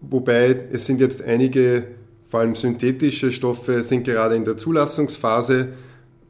wobei 0.00 0.68
es 0.72 0.86
sind 0.86 1.00
jetzt 1.00 1.20
einige, 1.20 1.88
vor 2.30 2.40
allem 2.40 2.54
synthetische 2.54 3.32
Stoffe, 3.32 3.82
sind 3.82 4.04
gerade 4.04 4.36
in 4.36 4.44
der 4.44 4.56
Zulassungsphase. 4.56 5.70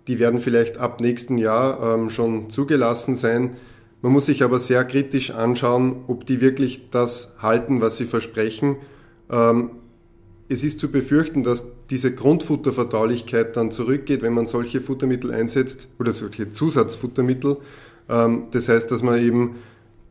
Die 0.08 0.18
werden 0.18 0.40
vielleicht 0.40 0.78
ab 0.78 1.00
nächsten 1.00 1.36
Jahr 1.36 1.94
ähm, 1.94 2.08
schon 2.08 2.48
zugelassen 2.48 3.16
sein. 3.16 3.56
Man 4.00 4.12
muss 4.12 4.26
sich 4.26 4.42
aber 4.42 4.60
sehr 4.60 4.82
kritisch 4.84 5.30
anschauen, 5.30 6.04
ob 6.08 6.24
die 6.24 6.40
wirklich 6.40 6.88
das 6.90 7.34
halten, 7.38 7.82
was 7.82 7.98
sie 7.98 8.06
versprechen. 8.06 8.76
Ähm, 9.30 9.72
es 10.48 10.64
ist 10.64 10.80
zu 10.80 10.90
befürchten, 10.90 11.42
dass 11.42 11.64
diese 11.90 12.14
Grundfutterverdaulichkeit 12.14 13.54
dann 13.56 13.70
zurückgeht, 13.70 14.22
wenn 14.22 14.32
man 14.32 14.46
solche 14.46 14.80
Futtermittel 14.80 15.30
einsetzt 15.32 15.86
oder 15.98 16.14
solche 16.14 16.50
Zusatzfuttermittel. 16.50 17.58
Ähm, 18.08 18.44
das 18.52 18.70
heißt, 18.70 18.90
dass 18.90 19.02
man 19.02 19.18
eben 19.18 19.56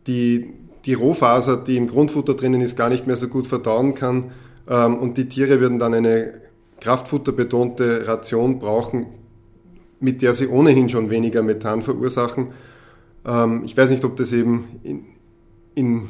die, 0.05 0.53
die 0.85 0.93
Rohfaser, 0.93 1.57
die 1.57 1.77
im 1.77 1.87
Grundfutter 1.87 2.35
drinnen 2.35 2.61
ist, 2.61 2.77
gar 2.77 2.89
nicht 2.89 3.07
mehr 3.07 3.15
so 3.15 3.27
gut 3.27 3.47
verdauen 3.47 3.95
kann 3.95 4.31
und 4.75 5.17
die 5.17 5.27
Tiere 5.27 5.59
würden 5.59 5.79
dann 5.79 5.93
eine 5.93 6.41
kraftfutterbetonte 6.79 8.07
Ration 8.07 8.59
brauchen, 8.59 9.07
mit 9.99 10.21
der 10.21 10.33
sie 10.33 10.47
ohnehin 10.47 10.89
schon 10.89 11.09
weniger 11.09 11.41
Methan 11.41 11.81
verursachen. 11.81 12.49
Ähm, 13.25 13.63
ich 13.65 13.75
weiß 13.75 13.89
nicht, 13.89 14.05
ob 14.05 14.15
das 14.15 14.31
eben 14.31 14.79
in, 14.83 15.05
in, 15.75 16.09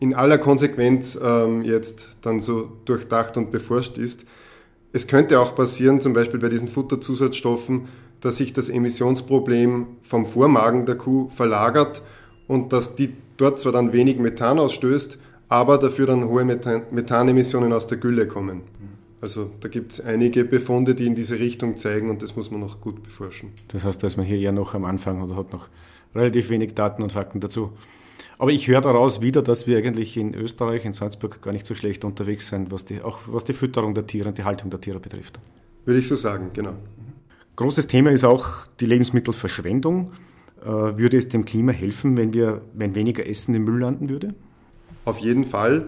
in 0.00 0.14
aller 0.14 0.38
Konsequenz 0.38 1.18
ähm, 1.22 1.62
jetzt 1.62 2.16
dann 2.22 2.40
so 2.40 2.72
durchdacht 2.84 3.36
und 3.36 3.52
beforscht 3.52 3.98
ist. 3.98 4.24
Es 4.92 5.06
könnte 5.06 5.40
auch 5.40 5.54
passieren, 5.54 6.00
zum 6.00 6.12
Beispiel 6.12 6.40
bei 6.40 6.48
diesen 6.48 6.68
Futterzusatzstoffen, 6.68 7.88
dass 8.20 8.36
sich 8.36 8.52
das 8.52 8.68
Emissionsproblem 8.68 9.86
vom 10.02 10.26
Vormagen 10.26 10.86
der 10.86 10.96
Kuh 10.96 11.28
verlagert 11.28 12.02
und 12.46 12.72
dass 12.72 12.96
die 12.96 13.12
dort 13.36 13.58
zwar 13.58 13.72
dann 13.72 13.92
wenig 13.92 14.18
Methan 14.18 14.58
ausstößt, 14.58 15.18
aber 15.54 15.78
dafür 15.78 16.06
dann 16.06 16.24
hohe 16.24 16.44
Methan 16.44 16.82
Methanemissionen 16.90 17.72
aus 17.72 17.86
der 17.86 17.98
Gülle 17.98 18.26
kommen. 18.26 18.62
Also 19.20 19.50
da 19.60 19.68
gibt 19.68 19.92
es 19.92 20.00
einige 20.00 20.44
Befunde, 20.44 20.94
die 20.94 21.06
in 21.06 21.14
diese 21.14 21.38
Richtung 21.38 21.76
zeigen 21.76 22.10
und 22.10 22.22
das 22.22 22.34
muss 22.36 22.50
man 22.50 22.60
noch 22.60 22.80
gut 22.80 23.02
beforschen. 23.02 23.50
Das 23.68 23.84
heißt, 23.84 24.02
da 24.02 24.06
ist 24.08 24.16
man 24.16 24.26
hier 24.26 24.38
eher 24.38 24.52
noch 24.52 24.74
am 24.74 24.84
Anfang 24.84 25.22
oder 25.22 25.36
hat 25.36 25.52
noch 25.52 25.68
relativ 26.14 26.50
wenig 26.50 26.74
Daten 26.74 27.02
und 27.02 27.12
Fakten 27.12 27.40
dazu. 27.40 27.70
Aber 28.36 28.50
ich 28.50 28.66
höre 28.66 28.80
daraus 28.80 29.20
wieder, 29.20 29.42
dass 29.42 29.66
wir 29.68 29.78
eigentlich 29.78 30.16
in 30.16 30.34
Österreich, 30.34 30.84
in 30.84 30.92
Salzburg, 30.92 31.40
gar 31.40 31.52
nicht 31.52 31.66
so 31.66 31.76
schlecht 31.76 32.04
unterwegs 32.04 32.48
sind, 32.48 32.72
was 32.72 32.84
die, 32.84 33.00
auch 33.00 33.20
was 33.28 33.44
die 33.44 33.52
Fütterung 33.52 33.94
der 33.94 34.06
Tiere 34.06 34.28
und 34.28 34.36
die 34.36 34.44
Haltung 34.44 34.70
der 34.70 34.80
Tiere 34.80 34.98
betrifft. 34.98 35.38
Würde 35.84 36.00
ich 36.00 36.08
so 36.08 36.16
sagen, 36.16 36.50
genau. 36.52 36.74
Großes 37.56 37.86
Thema 37.86 38.10
ist 38.10 38.24
auch 38.24 38.66
die 38.80 38.86
Lebensmittelverschwendung. 38.86 40.10
Äh, 40.62 40.66
würde 40.66 41.16
es 41.16 41.28
dem 41.28 41.44
Klima 41.44 41.70
helfen, 41.70 42.16
wenn, 42.16 42.34
wir, 42.34 42.62
wenn 42.74 42.96
weniger 42.96 43.24
Essen 43.26 43.54
im 43.54 43.64
Müll 43.64 43.80
landen 43.80 44.08
würde? 44.08 44.34
Auf 45.04 45.18
jeden 45.18 45.44
Fall. 45.44 45.86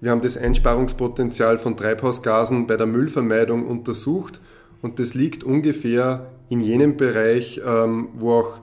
Wir 0.00 0.10
haben 0.10 0.20
das 0.20 0.36
Einsparungspotenzial 0.36 1.58
von 1.58 1.76
Treibhausgasen 1.76 2.66
bei 2.66 2.76
der 2.76 2.86
Müllvermeidung 2.86 3.66
untersucht 3.66 4.40
und 4.82 4.98
das 4.98 5.14
liegt 5.14 5.42
ungefähr 5.42 6.30
in 6.48 6.60
jenem 6.60 6.96
Bereich, 6.96 7.60
ähm, 7.64 8.08
wo 8.14 8.32
auch 8.32 8.60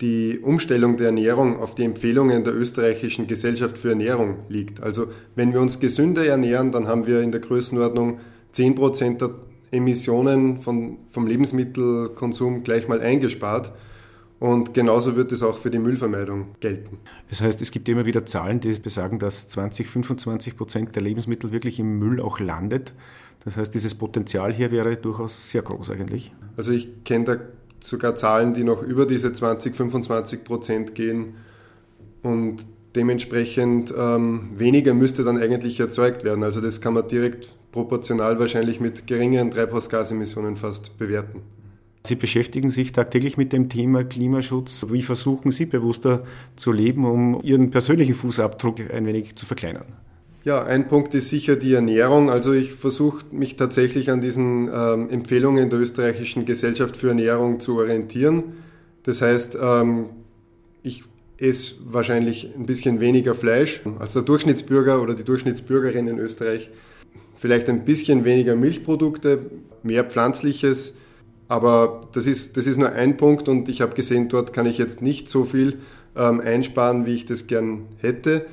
die 0.00 0.40
Umstellung 0.40 0.96
der 0.96 1.06
Ernährung 1.06 1.58
auf 1.60 1.74
die 1.74 1.84
Empfehlungen 1.84 2.42
der 2.44 2.54
österreichischen 2.54 3.26
Gesellschaft 3.26 3.78
für 3.78 3.90
Ernährung 3.90 4.38
liegt. 4.48 4.82
Also 4.82 5.06
wenn 5.36 5.52
wir 5.52 5.60
uns 5.60 5.78
gesünder 5.78 6.26
ernähren, 6.26 6.72
dann 6.72 6.88
haben 6.88 7.06
wir 7.06 7.20
in 7.20 7.30
der 7.30 7.40
Größenordnung 7.40 8.18
10% 8.54 9.18
der 9.18 9.30
Emissionen 9.70 10.58
von, 10.58 10.98
vom 11.10 11.26
Lebensmittelkonsum 11.26 12.64
gleich 12.64 12.88
mal 12.88 13.00
eingespart. 13.00 13.72
Und 14.42 14.74
genauso 14.74 15.14
wird 15.14 15.30
es 15.30 15.40
auch 15.44 15.56
für 15.56 15.70
die 15.70 15.78
Müllvermeidung 15.78 16.56
gelten. 16.58 16.98
Das 17.30 17.40
heißt, 17.40 17.62
es 17.62 17.70
gibt 17.70 17.88
immer 17.88 18.06
wieder 18.06 18.26
Zahlen, 18.26 18.58
die 18.58 18.72
besagen, 18.72 19.20
dass 19.20 19.46
20, 19.46 19.86
25 19.86 20.56
Prozent 20.56 20.96
der 20.96 21.02
Lebensmittel 21.04 21.52
wirklich 21.52 21.78
im 21.78 22.00
Müll 22.00 22.20
auch 22.20 22.40
landet. 22.40 22.92
Das 23.44 23.56
heißt, 23.56 23.72
dieses 23.72 23.94
Potenzial 23.94 24.52
hier 24.52 24.72
wäre 24.72 24.96
durchaus 24.96 25.48
sehr 25.48 25.62
groß 25.62 25.90
eigentlich. 25.90 26.32
Also 26.56 26.72
ich 26.72 27.04
kenne 27.04 27.24
da 27.24 27.36
sogar 27.84 28.16
Zahlen, 28.16 28.52
die 28.52 28.64
noch 28.64 28.82
über 28.82 29.06
diese 29.06 29.32
20, 29.32 29.76
25 29.76 30.42
Prozent 30.42 30.96
gehen. 30.96 31.34
Und 32.24 32.66
dementsprechend 32.96 33.94
ähm, 33.96 34.54
weniger 34.56 34.92
müsste 34.92 35.22
dann 35.22 35.38
eigentlich 35.38 35.78
erzeugt 35.78 36.24
werden. 36.24 36.42
Also 36.42 36.60
das 36.60 36.80
kann 36.80 36.94
man 36.94 37.06
direkt 37.06 37.54
proportional 37.70 38.40
wahrscheinlich 38.40 38.80
mit 38.80 39.06
geringeren 39.06 39.52
Treibhausgasemissionen 39.52 40.56
fast 40.56 40.98
bewerten. 40.98 41.42
Sie 42.04 42.16
beschäftigen 42.16 42.70
sich 42.70 42.92
tagtäglich 42.92 43.36
mit 43.36 43.52
dem 43.52 43.68
Thema 43.68 44.02
Klimaschutz. 44.02 44.86
Wie 44.90 45.02
versuchen 45.02 45.52
Sie 45.52 45.66
bewusster 45.66 46.24
zu 46.56 46.72
leben, 46.72 47.04
um 47.04 47.40
Ihren 47.42 47.70
persönlichen 47.70 48.14
Fußabdruck 48.14 48.80
ein 48.92 49.06
wenig 49.06 49.36
zu 49.36 49.46
verkleinern? 49.46 49.86
Ja, 50.44 50.64
ein 50.64 50.88
Punkt 50.88 51.14
ist 51.14 51.30
sicher 51.30 51.54
die 51.54 51.72
Ernährung. 51.72 52.28
Also 52.28 52.52
ich 52.52 52.72
versuche 52.72 53.24
mich 53.30 53.54
tatsächlich 53.54 54.10
an 54.10 54.20
diesen 54.20 54.68
ähm, 54.74 55.08
Empfehlungen 55.10 55.70
der 55.70 55.78
österreichischen 55.78 56.44
Gesellschaft 56.44 56.96
für 56.96 57.08
Ernährung 57.08 57.60
zu 57.60 57.78
orientieren. 57.78 58.54
Das 59.04 59.22
heißt, 59.22 59.56
ähm, 59.60 60.06
ich 60.82 61.04
esse 61.38 61.76
wahrscheinlich 61.84 62.50
ein 62.56 62.66
bisschen 62.66 62.98
weniger 62.98 63.36
Fleisch 63.36 63.82
als 64.00 64.14
der 64.14 64.22
Durchschnittsbürger 64.22 65.00
oder 65.00 65.14
die 65.14 65.24
Durchschnittsbürgerin 65.24 66.08
in 66.08 66.18
Österreich. 66.18 66.70
Vielleicht 67.36 67.68
ein 67.68 67.84
bisschen 67.84 68.24
weniger 68.24 68.56
Milchprodukte, 68.56 69.50
mehr 69.84 70.02
Pflanzliches. 70.04 70.94
Aber 71.48 72.02
das 72.12 72.26
ist, 72.26 72.56
das 72.56 72.66
ist 72.66 72.78
nur 72.78 72.92
ein 72.92 73.16
Punkt 73.16 73.48
und 73.48 73.68
ich 73.68 73.80
habe 73.80 73.94
gesehen, 73.94 74.28
dort 74.28 74.52
kann 74.52 74.66
ich 74.66 74.78
jetzt 74.78 75.02
nicht 75.02 75.28
so 75.28 75.44
viel 75.44 75.78
ähm, 76.16 76.40
einsparen, 76.40 77.06
wie 77.06 77.14
ich 77.14 77.26
das 77.26 77.46
gern 77.46 77.86
hätte. 77.98 78.46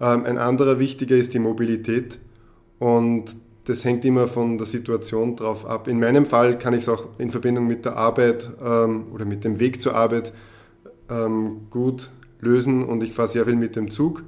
Ähm, 0.00 0.24
ein 0.24 0.38
anderer 0.38 0.78
wichtiger 0.78 1.16
ist 1.16 1.34
die 1.34 1.38
Mobilität 1.38 2.18
und 2.78 3.36
das 3.64 3.84
hängt 3.84 4.04
immer 4.04 4.28
von 4.28 4.58
der 4.58 4.66
Situation 4.66 5.36
drauf 5.36 5.64
ab. 5.66 5.88
In 5.88 5.98
meinem 5.98 6.26
Fall 6.26 6.58
kann 6.58 6.74
ich 6.74 6.80
es 6.80 6.88
auch 6.88 7.06
in 7.18 7.30
Verbindung 7.30 7.66
mit 7.66 7.84
der 7.84 7.96
Arbeit 7.96 8.50
ähm, 8.62 9.06
oder 9.12 9.24
mit 9.24 9.44
dem 9.44 9.58
Weg 9.58 9.80
zur 9.80 9.94
Arbeit 9.94 10.32
ähm, 11.08 11.68
gut 11.70 12.10
lösen 12.40 12.84
und 12.84 13.02
ich 13.02 13.12
fahre 13.12 13.28
sehr 13.28 13.46
viel 13.46 13.56
mit 13.56 13.74
dem 13.76 13.90
Zug 13.90 14.22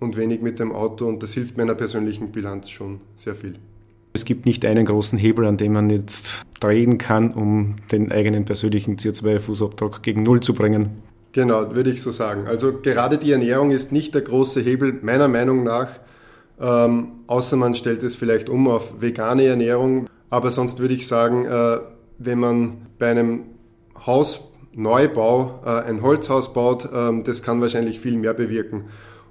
und 0.00 0.16
wenig 0.16 0.40
mit 0.40 0.58
dem 0.58 0.72
Auto 0.72 1.06
und 1.06 1.22
das 1.22 1.32
hilft 1.32 1.56
meiner 1.56 1.74
persönlichen 1.74 2.32
Bilanz 2.32 2.70
schon 2.70 3.00
sehr 3.14 3.34
viel. 3.34 3.54
Es 4.12 4.24
gibt 4.24 4.46
nicht 4.46 4.64
einen 4.64 4.86
großen 4.86 5.18
Hebel, 5.18 5.44
an 5.44 5.56
dem 5.56 5.72
man 5.72 5.90
jetzt 5.90 6.44
drehen 6.60 6.98
kann, 6.98 7.32
um 7.32 7.76
den 7.92 8.10
eigenen 8.10 8.44
persönlichen 8.44 8.96
CO2-Fußabdruck 8.96 10.02
gegen 10.02 10.22
Null 10.22 10.40
zu 10.40 10.54
bringen. 10.54 11.02
Genau, 11.32 11.74
würde 11.74 11.90
ich 11.90 12.02
so 12.02 12.10
sagen. 12.10 12.46
Also 12.46 12.72
gerade 12.72 13.18
die 13.18 13.32
Ernährung 13.32 13.70
ist 13.70 13.92
nicht 13.92 14.14
der 14.14 14.22
große 14.22 14.60
Hebel, 14.60 14.98
meiner 15.02 15.28
Meinung 15.28 15.62
nach, 15.62 16.00
ähm, 16.60 17.08
außer 17.26 17.56
man 17.56 17.74
stellt 17.74 18.02
es 18.02 18.16
vielleicht 18.16 18.48
um 18.48 18.66
auf 18.66 19.00
vegane 19.00 19.44
Ernährung. 19.44 20.08
Aber 20.30 20.50
sonst 20.50 20.78
würde 20.78 20.94
ich 20.94 21.06
sagen, 21.06 21.44
äh, 21.44 21.78
wenn 22.18 22.40
man 22.40 22.86
bei 22.98 23.10
einem 23.10 23.42
Haus 24.06 24.40
Neubau 24.74 25.60
äh, 25.64 25.68
ein 25.68 26.02
Holzhaus 26.02 26.52
baut, 26.52 26.88
ähm, 26.92 27.24
das 27.24 27.42
kann 27.42 27.60
wahrscheinlich 27.60 28.00
viel 28.00 28.16
mehr 28.16 28.34
bewirken. 28.34 28.84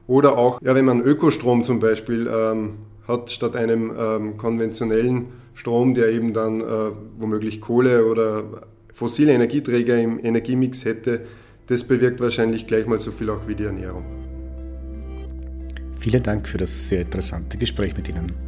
Oder 0.07 0.37
auch, 0.37 0.61
ja, 0.61 0.73
wenn 0.75 0.85
man 0.85 1.01
Ökostrom 1.01 1.63
zum 1.63 1.79
Beispiel 1.79 2.29
ähm, 2.33 2.75
hat, 3.07 3.29
statt 3.29 3.55
einem 3.55 3.91
ähm, 3.97 4.37
konventionellen 4.37 5.27
Strom, 5.53 5.93
der 5.93 6.09
eben 6.09 6.33
dann 6.33 6.61
äh, 6.61 6.91
womöglich 7.17 7.61
Kohle 7.61 8.05
oder 8.05 8.67
fossile 8.93 9.33
Energieträger 9.33 9.99
im 9.99 10.23
Energiemix 10.23 10.85
hätte, 10.85 11.21
das 11.67 11.83
bewirkt 11.83 12.19
wahrscheinlich 12.19 12.67
gleich 12.67 12.87
mal 12.87 12.99
so 12.99 13.11
viel 13.11 13.29
auch 13.29 13.47
wie 13.47 13.55
die 13.55 13.65
Ernährung. 13.65 14.05
Vielen 15.99 16.23
Dank 16.23 16.47
für 16.47 16.57
das 16.57 16.87
sehr 16.87 17.01
interessante 17.01 17.57
Gespräch 17.57 17.95
mit 17.95 18.07
Ihnen. 18.07 18.46